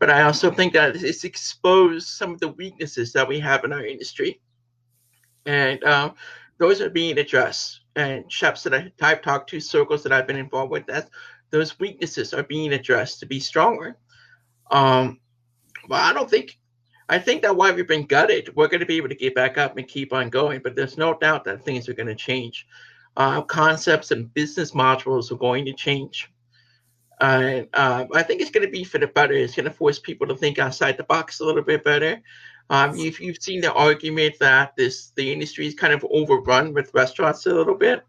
But 0.00 0.10
I 0.10 0.22
also 0.22 0.50
think 0.50 0.72
that 0.72 0.96
it's 0.96 1.22
exposed 1.22 2.08
some 2.08 2.32
of 2.32 2.40
the 2.40 2.48
weaknesses 2.48 3.12
that 3.12 3.26
we 3.26 3.38
have 3.38 3.64
in 3.64 3.72
our 3.72 3.86
industry 3.86 4.40
and 5.46 5.82
um, 5.84 6.14
those 6.58 6.80
are 6.80 6.90
being 6.90 7.18
addressed. 7.18 7.80
And 7.94 8.30
chefs 8.30 8.62
that 8.64 8.74
I, 8.74 8.92
have 9.00 9.22
talked 9.22 9.48
to, 9.50 9.60
circles 9.60 10.02
that 10.02 10.12
I've 10.12 10.26
been 10.26 10.36
involved 10.36 10.70
with, 10.70 10.86
that 10.86 11.08
those 11.50 11.78
weaknesses 11.78 12.34
are 12.34 12.42
being 12.42 12.74
addressed 12.74 13.20
to 13.20 13.26
be 13.26 13.40
stronger. 13.40 13.96
Um, 14.70 15.20
but 15.88 16.02
I 16.02 16.12
don't 16.12 16.28
think, 16.28 16.58
I 17.08 17.18
think 17.18 17.42
that 17.42 17.56
while 17.56 17.74
we've 17.74 17.88
been 17.88 18.06
gutted, 18.06 18.54
we're 18.54 18.68
going 18.68 18.80
to 18.80 18.86
be 18.86 18.96
able 18.96 19.08
to 19.08 19.14
get 19.14 19.34
back 19.34 19.56
up 19.56 19.78
and 19.78 19.88
keep 19.88 20.12
on 20.12 20.28
going. 20.28 20.60
But 20.62 20.76
there's 20.76 20.98
no 20.98 21.16
doubt 21.16 21.44
that 21.44 21.64
things 21.64 21.88
are 21.88 21.94
going 21.94 22.08
to 22.08 22.14
change. 22.14 22.66
Uh, 23.16 23.40
concepts 23.40 24.10
and 24.10 24.32
business 24.34 24.72
modules 24.72 25.30
are 25.30 25.36
going 25.36 25.64
to 25.64 25.72
change. 25.72 26.30
And 27.18 27.68
uh, 27.72 28.04
I 28.12 28.22
think 28.22 28.42
it's 28.42 28.50
going 28.50 28.66
to 28.66 28.70
be 28.70 28.84
for 28.84 28.98
the 28.98 29.06
better. 29.06 29.32
It's 29.32 29.54
going 29.54 29.64
to 29.64 29.70
force 29.70 29.98
people 29.98 30.26
to 30.26 30.36
think 30.36 30.58
outside 30.58 30.98
the 30.98 31.04
box 31.04 31.40
a 31.40 31.44
little 31.46 31.62
bit 31.62 31.82
better. 31.82 32.20
Um, 32.68 32.98
if 32.98 33.20
you've 33.20 33.40
seen 33.40 33.60
the 33.60 33.72
argument 33.72 34.36
that 34.40 34.74
this 34.76 35.12
the 35.14 35.32
industry 35.32 35.66
is 35.66 35.74
kind 35.74 35.92
of 35.92 36.04
overrun 36.10 36.74
with 36.74 36.92
restaurants 36.94 37.46
a 37.46 37.54
little 37.54 37.76
bit, 37.76 38.04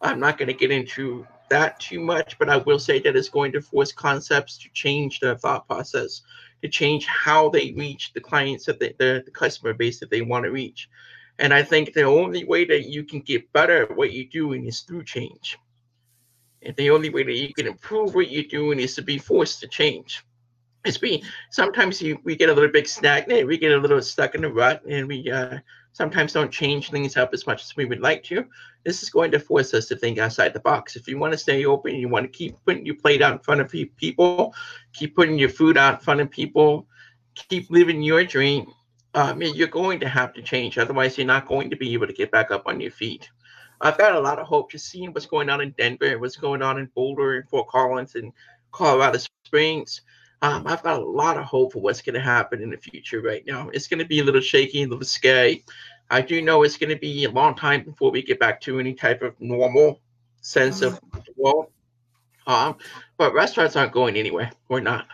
I'm 0.00 0.20
not 0.20 0.38
going 0.38 0.48
to 0.48 0.54
get 0.54 0.70
into 0.70 1.26
that 1.50 1.78
too 1.80 2.00
much, 2.00 2.38
but 2.38 2.48
I 2.48 2.56
will 2.58 2.78
say 2.78 3.00
that 3.00 3.16
it's 3.16 3.28
going 3.28 3.52
to 3.52 3.60
force 3.60 3.92
concepts 3.92 4.58
to 4.58 4.68
change 4.72 5.20
their 5.20 5.36
thought 5.36 5.66
process, 5.66 6.22
to 6.62 6.68
change 6.68 7.06
how 7.06 7.50
they 7.50 7.72
reach 7.72 8.12
the 8.12 8.20
clients 8.20 8.64
that 8.66 8.80
they, 8.80 8.94
the, 8.98 9.22
the 9.24 9.30
customer 9.30 9.74
base 9.74 10.00
that 10.00 10.10
they 10.10 10.22
want 10.22 10.44
to 10.44 10.50
reach. 10.50 10.88
And 11.38 11.52
I 11.52 11.62
think 11.62 11.92
the 11.92 12.02
only 12.02 12.44
way 12.44 12.64
that 12.64 12.88
you 12.88 13.04
can 13.04 13.20
get 13.20 13.52
better 13.52 13.84
at 13.84 13.96
what 13.96 14.12
you're 14.12 14.26
doing 14.26 14.66
is 14.66 14.80
through 14.80 15.04
change. 15.04 15.58
And 16.62 16.74
the 16.76 16.90
only 16.90 17.10
way 17.10 17.22
that 17.22 17.36
you 17.36 17.54
can 17.54 17.66
improve 17.66 18.14
what 18.14 18.30
you're 18.30 18.42
doing 18.42 18.80
is 18.80 18.94
to 18.96 19.02
be 19.02 19.18
forced 19.18 19.60
to 19.60 19.68
change 19.68 20.24
it's 20.84 21.00
we 21.00 21.22
sometimes 21.50 22.00
you, 22.00 22.18
we 22.24 22.36
get 22.36 22.48
a 22.48 22.52
little 22.52 22.70
bit 22.70 22.88
stagnant 22.88 23.46
we 23.46 23.58
get 23.58 23.72
a 23.72 23.76
little 23.76 24.00
stuck 24.00 24.34
in 24.34 24.42
the 24.42 24.52
rut 24.52 24.82
and 24.88 25.08
we 25.08 25.30
uh, 25.30 25.58
sometimes 25.92 26.32
don't 26.32 26.52
change 26.52 26.90
things 26.90 27.16
up 27.16 27.30
as 27.32 27.46
much 27.46 27.64
as 27.64 27.74
we 27.76 27.84
would 27.84 28.00
like 28.00 28.22
to. 28.22 28.44
This 28.84 29.02
is 29.02 29.10
going 29.10 29.32
to 29.32 29.40
force 29.40 29.74
us 29.74 29.86
to 29.88 29.96
think 29.96 30.18
outside 30.18 30.52
the 30.52 30.60
box. 30.60 30.94
If 30.94 31.08
you 31.08 31.18
want 31.18 31.32
to 31.32 31.38
stay 31.38 31.64
open 31.64 31.96
you 31.96 32.08
want 32.08 32.30
to 32.30 32.36
keep 32.36 32.56
putting 32.64 32.86
your 32.86 32.94
plate 32.96 33.22
out 33.22 33.32
in 33.32 33.38
front 33.40 33.60
of 33.60 33.70
people 33.70 34.54
keep 34.92 35.16
putting 35.16 35.38
your 35.38 35.48
food 35.48 35.76
out 35.76 35.94
in 35.94 36.00
front 36.00 36.20
of 36.20 36.30
people 36.30 36.86
keep 37.34 37.70
living 37.70 38.02
your 38.02 38.24
dream 38.24 38.72
um, 39.14 39.42
you're 39.42 39.68
going 39.68 39.98
to 40.00 40.08
have 40.08 40.32
to 40.34 40.42
change 40.42 40.78
otherwise 40.78 41.18
you're 41.18 41.26
not 41.26 41.48
going 41.48 41.70
to 41.70 41.76
be 41.76 41.92
able 41.92 42.06
to 42.06 42.12
get 42.12 42.30
back 42.30 42.50
up 42.50 42.62
on 42.66 42.80
your 42.80 42.90
feet. 42.90 43.28
I've 43.80 43.98
got 43.98 44.14
a 44.14 44.20
lot 44.20 44.38
of 44.38 44.46
hope 44.46 44.72
just 44.72 44.88
seeing 44.88 45.12
what's 45.12 45.26
going 45.26 45.50
on 45.50 45.60
in 45.60 45.74
denver 45.78 46.18
what's 46.18 46.36
going 46.36 46.62
on 46.62 46.78
in 46.78 46.86
boulder 46.94 47.36
and 47.36 47.48
fort 47.48 47.68
collins 47.68 48.14
and 48.14 48.32
colorado 48.70 49.18
springs 49.44 50.02
um, 50.42 50.66
I've 50.66 50.82
got 50.82 51.00
a 51.00 51.04
lot 51.04 51.36
of 51.36 51.44
hope 51.44 51.72
for 51.72 51.80
what's 51.80 52.00
going 52.00 52.14
to 52.14 52.20
happen 52.20 52.62
in 52.62 52.70
the 52.70 52.76
future 52.76 53.20
right 53.20 53.44
now. 53.46 53.70
It's 53.70 53.88
going 53.88 53.98
to 53.98 54.04
be 54.04 54.20
a 54.20 54.24
little 54.24 54.40
shaky, 54.40 54.82
a 54.82 54.86
little 54.86 55.04
scary. 55.04 55.64
I 56.10 56.20
do 56.20 56.40
know 56.40 56.62
it's 56.62 56.76
going 56.76 56.90
to 56.90 56.96
be 56.96 57.24
a 57.24 57.30
long 57.30 57.54
time 57.54 57.82
before 57.82 58.10
we 58.10 58.22
get 58.22 58.38
back 58.38 58.60
to 58.62 58.78
any 58.78 58.94
type 58.94 59.22
of 59.22 59.38
normal 59.40 60.00
sense 60.40 60.80
of 60.80 61.00
well, 61.36 61.70
um, 62.46 62.76
but 63.16 63.34
restaurants 63.34 63.76
aren't 63.76 63.92
going 63.92 64.16
anywhere. 64.16 64.50
We're 64.68 64.80
not. 64.80 65.06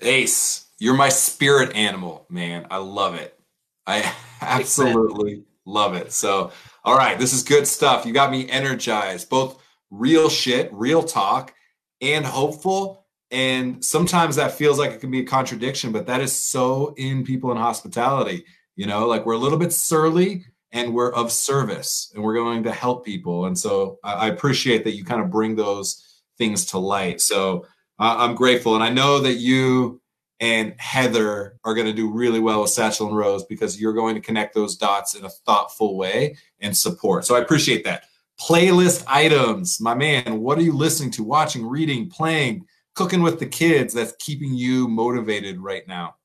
Ace, 0.00 0.66
you're 0.78 0.96
my 0.96 1.08
spirit 1.10 1.74
animal, 1.74 2.26
man. 2.30 2.66
I 2.70 2.78
love 2.78 3.16
it. 3.16 3.38
I 3.86 4.14
absolutely 4.40 5.42
love 5.66 5.94
it. 5.94 6.12
So, 6.12 6.52
all 6.84 6.96
right, 6.96 7.18
this 7.18 7.32
is 7.32 7.42
good 7.42 7.66
stuff. 7.66 8.06
You 8.06 8.12
got 8.12 8.30
me 8.30 8.48
energized, 8.48 9.28
both 9.28 9.60
real 9.90 10.28
shit, 10.28 10.72
real 10.72 11.02
talk, 11.02 11.52
and 12.00 12.24
hopeful 12.24 13.01
and 13.32 13.82
sometimes 13.82 14.36
that 14.36 14.52
feels 14.52 14.78
like 14.78 14.90
it 14.92 15.00
can 15.00 15.10
be 15.10 15.20
a 15.20 15.24
contradiction, 15.24 15.90
but 15.90 16.06
that 16.06 16.20
is 16.20 16.36
so 16.36 16.92
in 16.98 17.24
people 17.24 17.50
in 17.50 17.56
hospitality. 17.56 18.44
You 18.76 18.86
know, 18.86 19.06
like 19.06 19.24
we're 19.24 19.32
a 19.32 19.38
little 19.38 19.58
bit 19.58 19.72
surly 19.72 20.44
and 20.70 20.94
we're 20.94 21.12
of 21.12 21.32
service 21.32 22.12
and 22.14 22.22
we're 22.22 22.34
going 22.34 22.62
to 22.64 22.72
help 22.72 23.04
people. 23.04 23.46
And 23.46 23.58
so 23.58 23.98
I, 24.04 24.28
appreciate 24.28 24.84
that 24.84 24.92
you 24.92 25.04
kind 25.04 25.20
of 25.20 25.30
bring 25.30 25.56
those 25.56 26.20
things 26.38 26.66
to 26.66 26.78
light. 26.78 27.20
So 27.20 27.66
uh, 27.98 28.16
I'm 28.18 28.34
grateful. 28.34 28.74
And 28.74 28.84
I 28.84 28.90
know 28.90 29.20
that 29.20 29.34
you 29.34 30.00
and 30.40 30.74
Heather 30.78 31.58
are 31.64 31.74
going 31.74 31.86
to 31.86 31.92
do 31.92 32.10
really 32.10 32.40
well 32.40 32.62
with 32.62 32.70
Satchel 32.70 33.08
and 33.08 33.16
Rose 33.16 33.44
because 33.44 33.80
you're 33.80 33.92
going 33.92 34.14
to 34.14 34.20
connect 34.20 34.54
those 34.54 34.76
dots 34.76 35.14
in 35.14 35.24
a 35.24 35.30
thoughtful 35.30 35.96
way 35.96 36.36
and 36.60 36.76
support. 36.76 37.24
So 37.24 37.34
I 37.36 37.40
appreciate 37.40 37.84
that. 37.84 38.04
Playlist 38.40 39.04
items, 39.06 39.80
my 39.80 39.94
man, 39.94 40.40
what 40.40 40.58
are 40.58 40.62
you 40.62 40.72
listening 40.72 41.12
to, 41.12 41.22
watching, 41.22 41.66
reading, 41.66 42.10
playing, 42.10 42.66
cooking 42.94 43.22
with 43.22 43.38
the 43.38 43.46
kids 43.46 43.94
that's 43.94 44.14
keeping 44.18 44.54
you 44.54 44.88
motivated 44.88 45.60
right 45.60 45.86
now? 45.86 46.16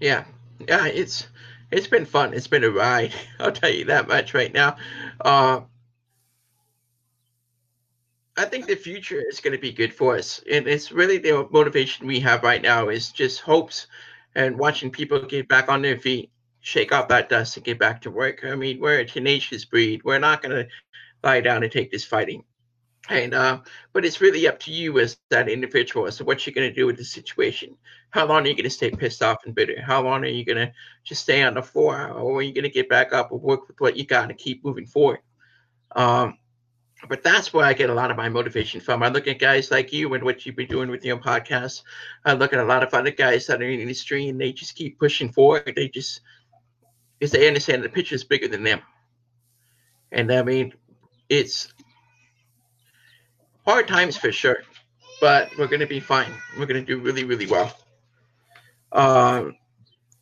Yeah. 0.00 0.24
Yeah, 0.68 0.86
it's 0.86 1.28
it's 1.70 1.86
been 1.86 2.04
fun. 2.04 2.34
It's 2.34 2.46
been 2.46 2.64
a 2.64 2.70
ride. 2.70 3.14
I'll 3.40 3.52
tell 3.52 3.70
you 3.70 3.84
that 3.86 4.08
much 4.08 4.34
right 4.34 4.52
now. 4.52 4.76
Uh, 5.20 5.60
I 8.36 8.44
think 8.44 8.66
the 8.66 8.76
future 8.76 9.22
is 9.28 9.40
going 9.40 9.52
to 9.52 9.60
be 9.60 9.72
good 9.72 9.92
for 9.92 10.16
us, 10.16 10.42
and 10.50 10.66
it's 10.66 10.92
really 10.92 11.18
the 11.18 11.46
motivation 11.50 12.06
we 12.06 12.20
have 12.20 12.42
right 12.42 12.62
now 12.62 12.88
is 12.88 13.10
just 13.10 13.40
hopes 13.40 13.86
and 14.34 14.58
watching 14.58 14.90
people 14.90 15.20
get 15.20 15.48
back 15.48 15.68
on 15.68 15.82
their 15.82 15.98
feet, 15.98 16.30
shake 16.60 16.92
off 16.92 17.08
that 17.08 17.28
dust, 17.28 17.56
and 17.56 17.64
get 17.64 17.78
back 17.78 18.00
to 18.02 18.10
work. 18.10 18.44
I 18.44 18.54
mean, 18.54 18.80
we're 18.80 19.00
a 19.00 19.04
tenacious 19.04 19.64
breed. 19.64 20.02
We're 20.04 20.18
not 20.18 20.42
going 20.42 20.56
to 20.56 20.68
lie 21.22 21.40
down 21.40 21.62
and 21.62 21.72
take 21.72 21.90
this 21.90 22.04
fighting. 22.04 22.44
And 23.10 23.34
uh, 23.34 23.58
but 23.92 24.04
it's 24.04 24.20
really 24.20 24.46
up 24.46 24.60
to 24.60 24.72
you 24.72 25.00
as 25.00 25.18
that 25.30 25.48
individual 25.48 26.06
as 26.06 26.18
to 26.18 26.24
what 26.24 26.46
you're 26.46 26.54
going 26.54 26.70
to 26.70 26.74
do 26.74 26.86
with 26.86 26.96
the 26.96 27.04
situation. 27.04 27.76
How 28.10 28.24
long 28.24 28.44
are 28.44 28.46
you 28.46 28.54
going 28.54 28.64
to 28.64 28.70
stay 28.70 28.92
pissed 28.92 29.20
off 29.20 29.38
and 29.44 29.54
bitter? 29.54 29.82
How 29.82 30.00
long 30.00 30.24
are 30.24 30.28
you 30.28 30.44
going 30.44 30.58
to 30.58 30.72
just 31.02 31.24
stay 31.24 31.42
on 31.42 31.54
the 31.54 31.62
floor, 31.62 32.08
or 32.08 32.38
are 32.38 32.42
you 32.42 32.54
going 32.54 32.62
to 32.62 32.70
get 32.70 32.88
back 32.88 33.12
up 33.12 33.32
and 33.32 33.42
work 33.42 33.66
with 33.66 33.80
what 33.80 33.96
you 33.96 34.06
got 34.06 34.30
and 34.30 34.38
keep 34.38 34.64
moving 34.64 34.86
forward? 34.86 35.18
Um, 35.96 36.38
but 37.08 37.24
that's 37.24 37.52
where 37.52 37.66
I 37.66 37.72
get 37.72 37.90
a 37.90 37.94
lot 37.94 38.12
of 38.12 38.16
my 38.16 38.28
motivation 38.28 38.80
from. 38.80 39.02
I 39.02 39.08
look 39.08 39.26
at 39.26 39.40
guys 39.40 39.72
like 39.72 39.92
you 39.92 40.14
and 40.14 40.22
what 40.22 40.46
you've 40.46 40.54
been 40.54 40.68
doing 40.68 40.88
with 40.88 41.04
your 41.04 41.18
podcast. 41.18 41.82
I 42.24 42.34
look 42.34 42.52
at 42.52 42.60
a 42.60 42.64
lot 42.64 42.84
of 42.84 42.94
other 42.94 43.10
guys 43.10 43.46
that 43.46 43.60
are 43.60 43.64
in 43.64 43.78
the 43.78 43.82
industry 43.82 44.28
and 44.28 44.40
they 44.40 44.52
just 44.52 44.76
keep 44.76 45.00
pushing 45.00 45.32
forward. 45.32 45.72
They 45.74 45.88
just, 45.88 46.20
because 47.18 47.32
they 47.32 47.48
understand 47.48 47.82
the 47.82 47.88
picture 47.88 48.14
is 48.14 48.22
bigger 48.22 48.48
than 48.48 48.62
them. 48.62 48.82
And 50.12 50.30
I 50.30 50.42
mean, 50.42 50.74
it's 51.28 51.72
hard 53.70 53.86
times 53.86 54.16
for 54.16 54.32
sure, 54.32 54.64
but 55.20 55.48
we're 55.56 55.68
going 55.68 55.78
to 55.80 55.86
be 55.86 56.00
fine. 56.00 56.32
We're 56.58 56.66
going 56.66 56.84
to 56.84 56.86
do 56.86 56.98
really, 57.00 57.22
really 57.22 57.46
well. 57.46 57.72
Um, 58.90 59.54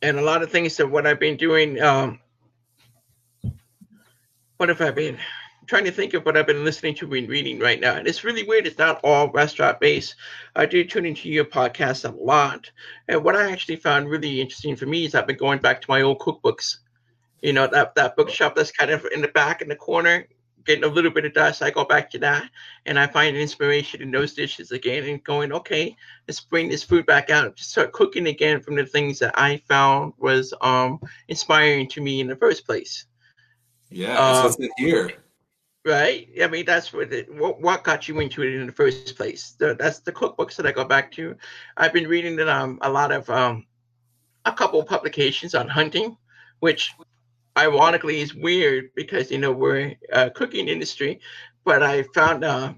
and 0.03 0.19
a 0.19 0.21
lot 0.21 0.43
of 0.43 0.51
things 0.51 0.77
that 0.77 0.85
what 0.85 1.07
I've 1.07 1.19
been 1.19 1.35
doing. 1.35 1.81
Um, 1.81 2.19
what 4.57 4.69
have 4.69 4.81
I 4.81 4.91
been? 4.91 5.17
trying 5.65 5.85
to 5.85 5.91
think 5.91 6.15
of 6.15 6.25
what 6.25 6.35
I've 6.35 6.47
been 6.47 6.63
listening 6.63 6.95
to 6.95 7.13
and 7.13 7.29
reading 7.29 7.59
right 7.59 7.79
now. 7.79 7.95
And 7.95 8.07
it's 8.07 8.23
really 8.23 8.41
weird. 8.41 8.65
It's 8.65 8.79
not 8.79 8.99
all 9.03 9.29
restaurant 9.29 9.79
based. 9.79 10.15
I 10.55 10.65
do 10.65 10.83
tune 10.83 11.05
into 11.05 11.29
your 11.29 11.45
podcast 11.45 12.09
a 12.09 12.15
lot. 12.15 12.71
And 13.07 13.23
what 13.23 13.35
I 13.35 13.51
actually 13.51 13.75
found 13.75 14.09
really 14.09 14.41
interesting 14.41 14.75
for 14.75 14.87
me 14.87 15.05
is 15.05 15.13
I've 15.13 15.27
been 15.27 15.37
going 15.37 15.59
back 15.59 15.79
to 15.81 15.91
my 15.91 16.01
old 16.01 16.17
cookbooks. 16.19 16.77
You 17.43 17.53
know, 17.53 17.67
that, 17.67 17.93
that 17.93 18.15
bookshop 18.15 18.55
that's 18.55 18.71
kind 18.71 18.89
of 18.89 19.05
in 19.13 19.21
the 19.21 19.27
back 19.27 19.61
in 19.61 19.69
the 19.69 19.75
corner, 19.75 20.25
getting 20.69 20.83
a 20.83 20.93
little 20.93 21.09
bit 21.09 21.25
of 21.25 21.33
dust. 21.33 21.63
I 21.63 21.71
go 21.71 21.83
back 21.83 22.11
to 22.11 22.19
that 22.19 22.47
and 22.85 22.99
I 22.99 23.07
find 23.07 23.35
inspiration 23.35 24.03
in 24.03 24.11
those 24.11 24.35
dishes 24.35 24.71
again 24.71 25.03
and 25.05 25.23
going, 25.23 25.51
okay, 25.51 25.95
let's 26.27 26.41
bring 26.41 26.69
this 26.69 26.83
food 26.83 27.07
back 27.07 27.31
out. 27.31 27.55
Just 27.55 27.71
start 27.71 27.91
cooking 27.91 28.27
again 28.27 28.61
from 28.61 28.75
the 28.75 28.85
things 28.85 29.17
that 29.19 29.33
I 29.35 29.57
found 29.67 30.13
was 30.19 30.53
um 30.61 30.99
inspiring 31.27 31.87
to 31.89 32.01
me 32.01 32.19
in 32.19 32.27
the 32.27 32.35
first 32.35 32.67
place. 32.67 33.05
Yeah, 33.89 34.13
that's 34.13 34.37
um, 34.37 34.43
what's 34.45 34.73
here 34.77 35.11
right? 35.85 36.29
I 36.39 36.47
mean, 36.47 36.65
that's 36.65 36.93
what 36.93 37.11
it, 37.11 37.33
what, 37.33 37.59
what 37.61 37.83
got 37.83 38.07
you 38.07 38.19
into 38.19 38.43
it 38.43 38.53
in 38.53 38.67
the 38.67 38.71
first 38.71 39.15
place. 39.15 39.55
The, 39.57 39.73
that's 39.73 39.99
the 39.99 40.11
cookbooks 40.11 40.55
that 40.57 40.67
I 40.67 40.71
go 40.71 40.83
back 40.83 41.11
to. 41.13 41.35
I've 41.77 41.93
been 41.93 42.07
reading 42.07 42.39
um, 42.47 42.77
a 42.83 42.91
lot 42.91 43.11
of 43.11 43.27
um, 43.31 43.65
a 44.45 44.51
couple 44.51 44.79
of 44.79 44.85
publications 44.85 45.55
on 45.55 45.67
hunting, 45.67 46.15
which 46.59 46.93
ironically 47.63 48.21
is 48.21 48.33
weird 48.33 48.89
because 48.95 49.31
you 49.31 49.37
know 49.37 49.51
we're 49.51 49.95
a 50.11 50.29
cooking 50.29 50.67
industry, 50.67 51.19
but 51.63 51.83
I 51.83 52.03
found 52.15 52.43
uh, 52.43 52.73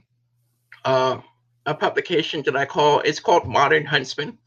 uh, 0.85 1.19
a 1.65 1.73
publication 1.73 2.43
that 2.45 2.55
I 2.55 2.65
call 2.65 2.99
it's 3.01 3.19
called 3.19 3.47
Modern 3.47 3.85
Huntsman. 3.85 4.37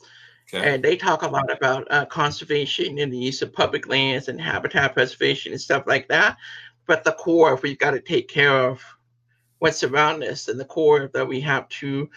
Okay. 0.53 0.75
And 0.75 0.85
they 0.85 0.97
talk 0.97 1.23
a 1.23 1.29
lot 1.29 1.51
about 1.51 1.87
uh, 1.91 2.05
conservation 2.05 2.99
and 2.99 3.11
the 3.11 3.17
use 3.17 3.41
of 3.41 3.53
public 3.53 3.89
lands 3.89 4.29
and 4.29 4.39
habitat 4.39 4.93
preservation 4.93 5.53
and 5.53 5.61
stuff 5.61 5.85
like 5.87 6.07
that 6.09 6.37
but 6.87 7.05
the 7.05 7.13
core 7.13 7.59
we've 7.63 7.79
got 7.79 7.93
to 7.93 8.01
take 8.01 8.29
care 8.29 8.69
of 8.69 8.83
what's 9.59 9.83
around 9.83 10.23
us 10.23 10.49
and 10.49 10.59
the 10.59 10.65
core 10.65 11.11
that 11.15 11.27
we 11.27 11.41
have 11.41 11.69
to 11.69 12.09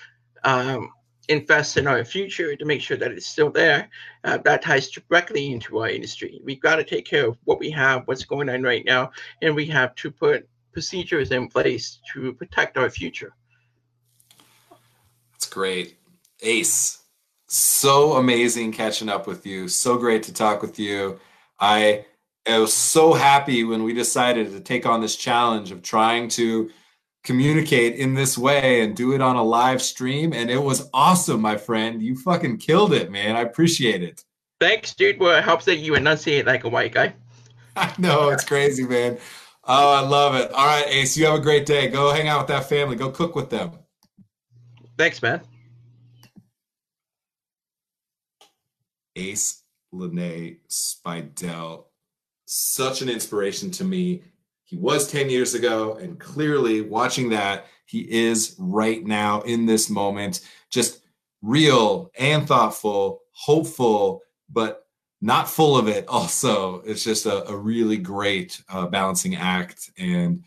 um, 0.44 0.92
invest 1.30 1.78
in 1.78 1.88
our 1.88 2.04
future 2.06 2.56
to 2.56 2.66
make 2.66 2.82
sure 2.82 2.98
that 2.98 3.12
it's 3.12 3.28
still 3.28 3.50
there. 3.50 3.90
Uh, 4.24 4.38
that 4.38 4.62
ties 4.62 4.90
directly 4.90 5.52
into 5.52 5.80
our 5.80 5.90
industry. 5.90 6.40
We've 6.44 6.62
got 6.62 6.78
to 6.78 6.84
take 6.84 7.06
care 7.06 7.28
of 7.28 7.38
what 7.44 7.60
we 7.60 7.70
have 7.72 8.08
what's 8.08 8.24
going 8.24 8.50
on 8.50 8.64
right 8.64 8.86
now 8.86 9.12
and 9.42 9.56
we 9.56 9.66
have 9.68 9.96
to 9.96 10.12
put 10.12 10.48
procedures 10.72 11.32
in 11.32 11.48
place 11.48 12.00
to 12.14 12.34
protect 12.34 12.78
our 12.78 12.90
future. 12.90 13.34
That's 15.34 15.50
great. 15.50 15.98
Ace 16.44 17.00
so 17.48 18.14
amazing 18.14 18.74
catching 18.74 19.10
up 19.10 19.26
with 19.26 19.46
you. 19.46 19.68
So 19.68 19.98
great 19.98 20.24
to 20.24 20.34
talk 20.34 20.62
with 20.62 20.78
you. 20.80 21.20
I 21.60 22.06
I 22.48 22.60
was 22.60 22.74
so 22.74 23.14
happy 23.14 23.64
when 23.64 23.84
we 23.84 23.94
decided 23.94 24.52
to 24.52 24.60
take 24.60 24.86
on 24.86 25.02
this 25.02 25.16
challenge 25.16 25.72
of 25.72 25.82
trying 25.82 26.30
to 26.30 26.70
communicate 27.28 27.96
in 27.96 28.14
this 28.14 28.38
way 28.38 28.82
and 28.82 28.96
do 28.96 29.14
it 29.14 29.22
on 29.22 29.36
a 29.36 29.44
live 29.44 29.82
stream. 29.82 30.32
And 30.34 30.50
it 30.50 30.64
was 30.64 30.90
awesome, 30.94 31.42
my 31.42 31.58
friend. 31.58 32.02
You 32.02 32.16
fucking 32.16 32.58
killed 32.58 32.94
it, 32.94 33.12
man. 33.12 33.36
I 33.36 33.42
appreciate 33.42 34.02
it. 34.02 34.24
Thanks, 34.62 34.96
dude. 34.96 35.20
Well, 35.20 35.38
it 35.38 35.44
helps 35.44 35.66
that 35.66 35.78
you 35.78 35.96
enunciate 35.96 36.46
like 36.46 36.64
a 36.64 36.70
white 36.70 36.94
guy. 36.94 37.14
I 37.76 37.94
know, 38.00 38.30
it's 38.30 38.46
crazy, 38.46 38.86
man. 38.86 39.18
Oh, 39.66 39.94
I 39.94 40.00
love 40.00 40.36
it. 40.36 40.50
All 40.54 40.66
right, 40.66 40.88
Ace, 40.88 41.18
you 41.18 41.26
have 41.26 41.36
a 41.36 41.42
great 41.42 41.66
day. 41.66 41.90
Go 41.90 42.14
hang 42.14 42.30
out 42.30 42.40
with 42.40 42.48
that 42.48 42.70
family. 42.70 42.96
Go 42.96 43.12
cook 43.12 43.36
with 43.36 43.50
them. 43.50 43.72
Thanks, 44.98 45.22
man. 45.22 45.42
Ace 49.18 49.64
Lene 49.92 50.58
Spidell 50.70 51.86
such 52.46 53.02
an 53.02 53.10
inspiration 53.10 53.70
to 53.72 53.84
me. 53.84 54.24
He 54.68 54.76
was 54.76 55.10
10 55.10 55.30
years 55.30 55.54
ago, 55.54 55.94
and 55.94 56.20
clearly 56.20 56.82
watching 56.82 57.30
that, 57.30 57.68
he 57.86 58.02
is 58.02 58.54
right 58.60 59.02
now 59.02 59.40
in 59.44 59.66
this 59.66 59.90
moment, 59.90 60.42
just 60.70 61.04
real 61.42 62.12
and 62.20 62.46
thoughtful, 62.46 63.22
hopeful, 63.32 64.24
but 64.50 64.86
not 65.22 65.50
full 65.50 65.78
of 65.78 65.88
it. 65.88 66.04
Also, 66.10 66.82
it's 66.82 67.06
just 67.06 67.26
a, 67.26 67.48
a 67.48 67.56
really 67.56 67.96
great 67.96 68.62
uh, 68.68 68.88
balancing 68.88 69.38
act. 69.38 69.90
And, 69.98 70.44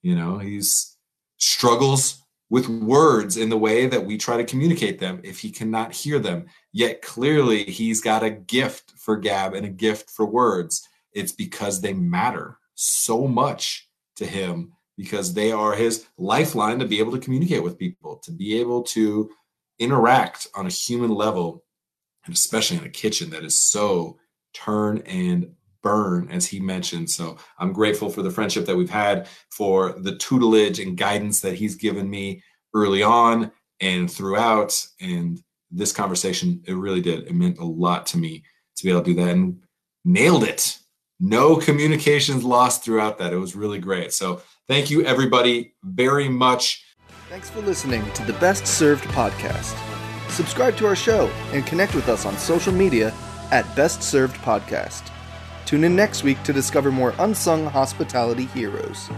you 0.00 0.14
know, 0.14 0.38
he's 0.38 0.96
struggles 1.38 2.22
with 2.48 2.68
words 2.68 3.36
in 3.36 3.48
the 3.48 3.58
way 3.58 3.86
that 3.88 4.06
we 4.06 4.16
try 4.16 4.36
to 4.36 4.44
communicate 4.44 5.00
them 5.00 5.20
if 5.24 5.40
he 5.40 5.50
cannot 5.50 5.92
hear 5.92 6.20
them. 6.20 6.46
Yet 6.72 7.02
clearly, 7.02 7.64
he's 7.64 8.00
got 8.00 8.22
a 8.22 8.30
gift 8.30 8.92
for 8.96 9.16
Gab 9.16 9.54
and 9.54 9.66
a 9.66 9.70
gift 9.70 10.08
for 10.08 10.24
words 10.24 10.88
it's 11.12 11.32
because 11.32 11.80
they 11.80 11.94
matter 11.94 12.58
so 12.76 13.26
much 13.26 13.88
to 14.16 14.24
him 14.24 14.72
because 14.96 15.34
they 15.34 15.52
are 15.52 15.74
his 15.74 16.06
lifeline 16.16 16.78
to 16.78 16.86
be 16.86 16.98
able 17.00 17.12
to 17.12 17.18
communicate 17.18 17.62
with 17.62 17.78
people, 17.78 18.16
to 18.18 18.30
be 18.30 18.58
able 18.58 18.82
to 18.82 19.30
interact 19.78 20.46
on 20.54 20.66
a 20.66 20.70
human 20.70 21.10
level, 21.10 21.64
and 22.24 22.34
especially 22.34 22.78
in 22.78 22.84
a 22.84 22.88
kitchen 22.88 23.30
that 23.30 23.44
is 23.44 23.60
so 23.60 24.18
turn 24.54 24.98
and 25.06 25.50
burn, 25.82 26.28
as 26.30 26.46
he 26.46 26.58
mentioned. 26.60 27.10
So 27.10 27.36
I'm 27.58 27.72
grateful 27.72 28.08
for 28.08 28.22
the 28.22 28.30
friendship 28.30 28.64
that 28.66 28.76
we've 28.76 28.90
had, 28.90 29.28
for 29.50 29.92
the 30.00 30.16
tutelage 30.16 30.80
and 30.80 30.96
guidance 30.96 31.40
that 31.40 31.54
he's 31.54 31.74
given 31.74 32.08
me 32.08 32.42
early 32.74 33.02
on 33.02 33.52
and 33.80 34.10
throughout. 34.10 34.82
And 35.00 35.40
this 35.70 35.92
conversation, 35.92 36.62
it 36.66 36.74
really 36.74 37.02
did. 37.02 37.26
It 37.26 37.34
meant 37.34 37.58
a 37.58 37.64
lot 37.64 38.06
to 38.06 38.18
me 38.18 38.44
to 38.76 38.84
be 38.84 38.90
able 38.90 39.02
to 39.02 39.14
do 39.14 39.14
that 39.22 39.28
and 39.28 39.60
nailed 40.04 40.44
it 40.44 40.78
no 41.20 41.56
communications 41.56 42.44
lost 42.44 42.84
throughout 42.84 43.18
that. 43.18 43.32
It 43.32 43.38
was 43.38 43.56
really 43.56 43.78
great. 43.78 44.12
So 44.12 44.42
thank 44.68 44.90
you, 44.90 45.04
everybody, 45.04 45.74
very 45.82 46.28
much. 46.28 46.84
Thanks 47.28 47.50
for 47.50 47.60
listening 47.60 48.08
to 48.12 48.24
the 48.24 48.34
Best 48.34 48.66
Served 48.66 49.04
podcast. 49.06 49.76
Subscribe 50.30 50.76
to 50.76 50.86
our 50.86 50.96
show 50.96 51.28
and 51.52 51.66
connect 51.66 51.94
with 51.94 52.08
us 52.08 52.26
on 52.26 52.36
social 52.36 52.72
media 52.72 53.14
at 53.50 53.74
Best 53.76 54.02
Served 54.02 54.36
Podcast. 54.36 55.10
Tune 55.64 55.84
in 55.84 55.96
next 55.96 56.22
week 56.22 56.42
to 56.44 56.52
discover 56.52 56.92
more 56.92 57.14
unsung 57.18 57.66
hospitality 57.66 58.44
heroes. 58.46 59.08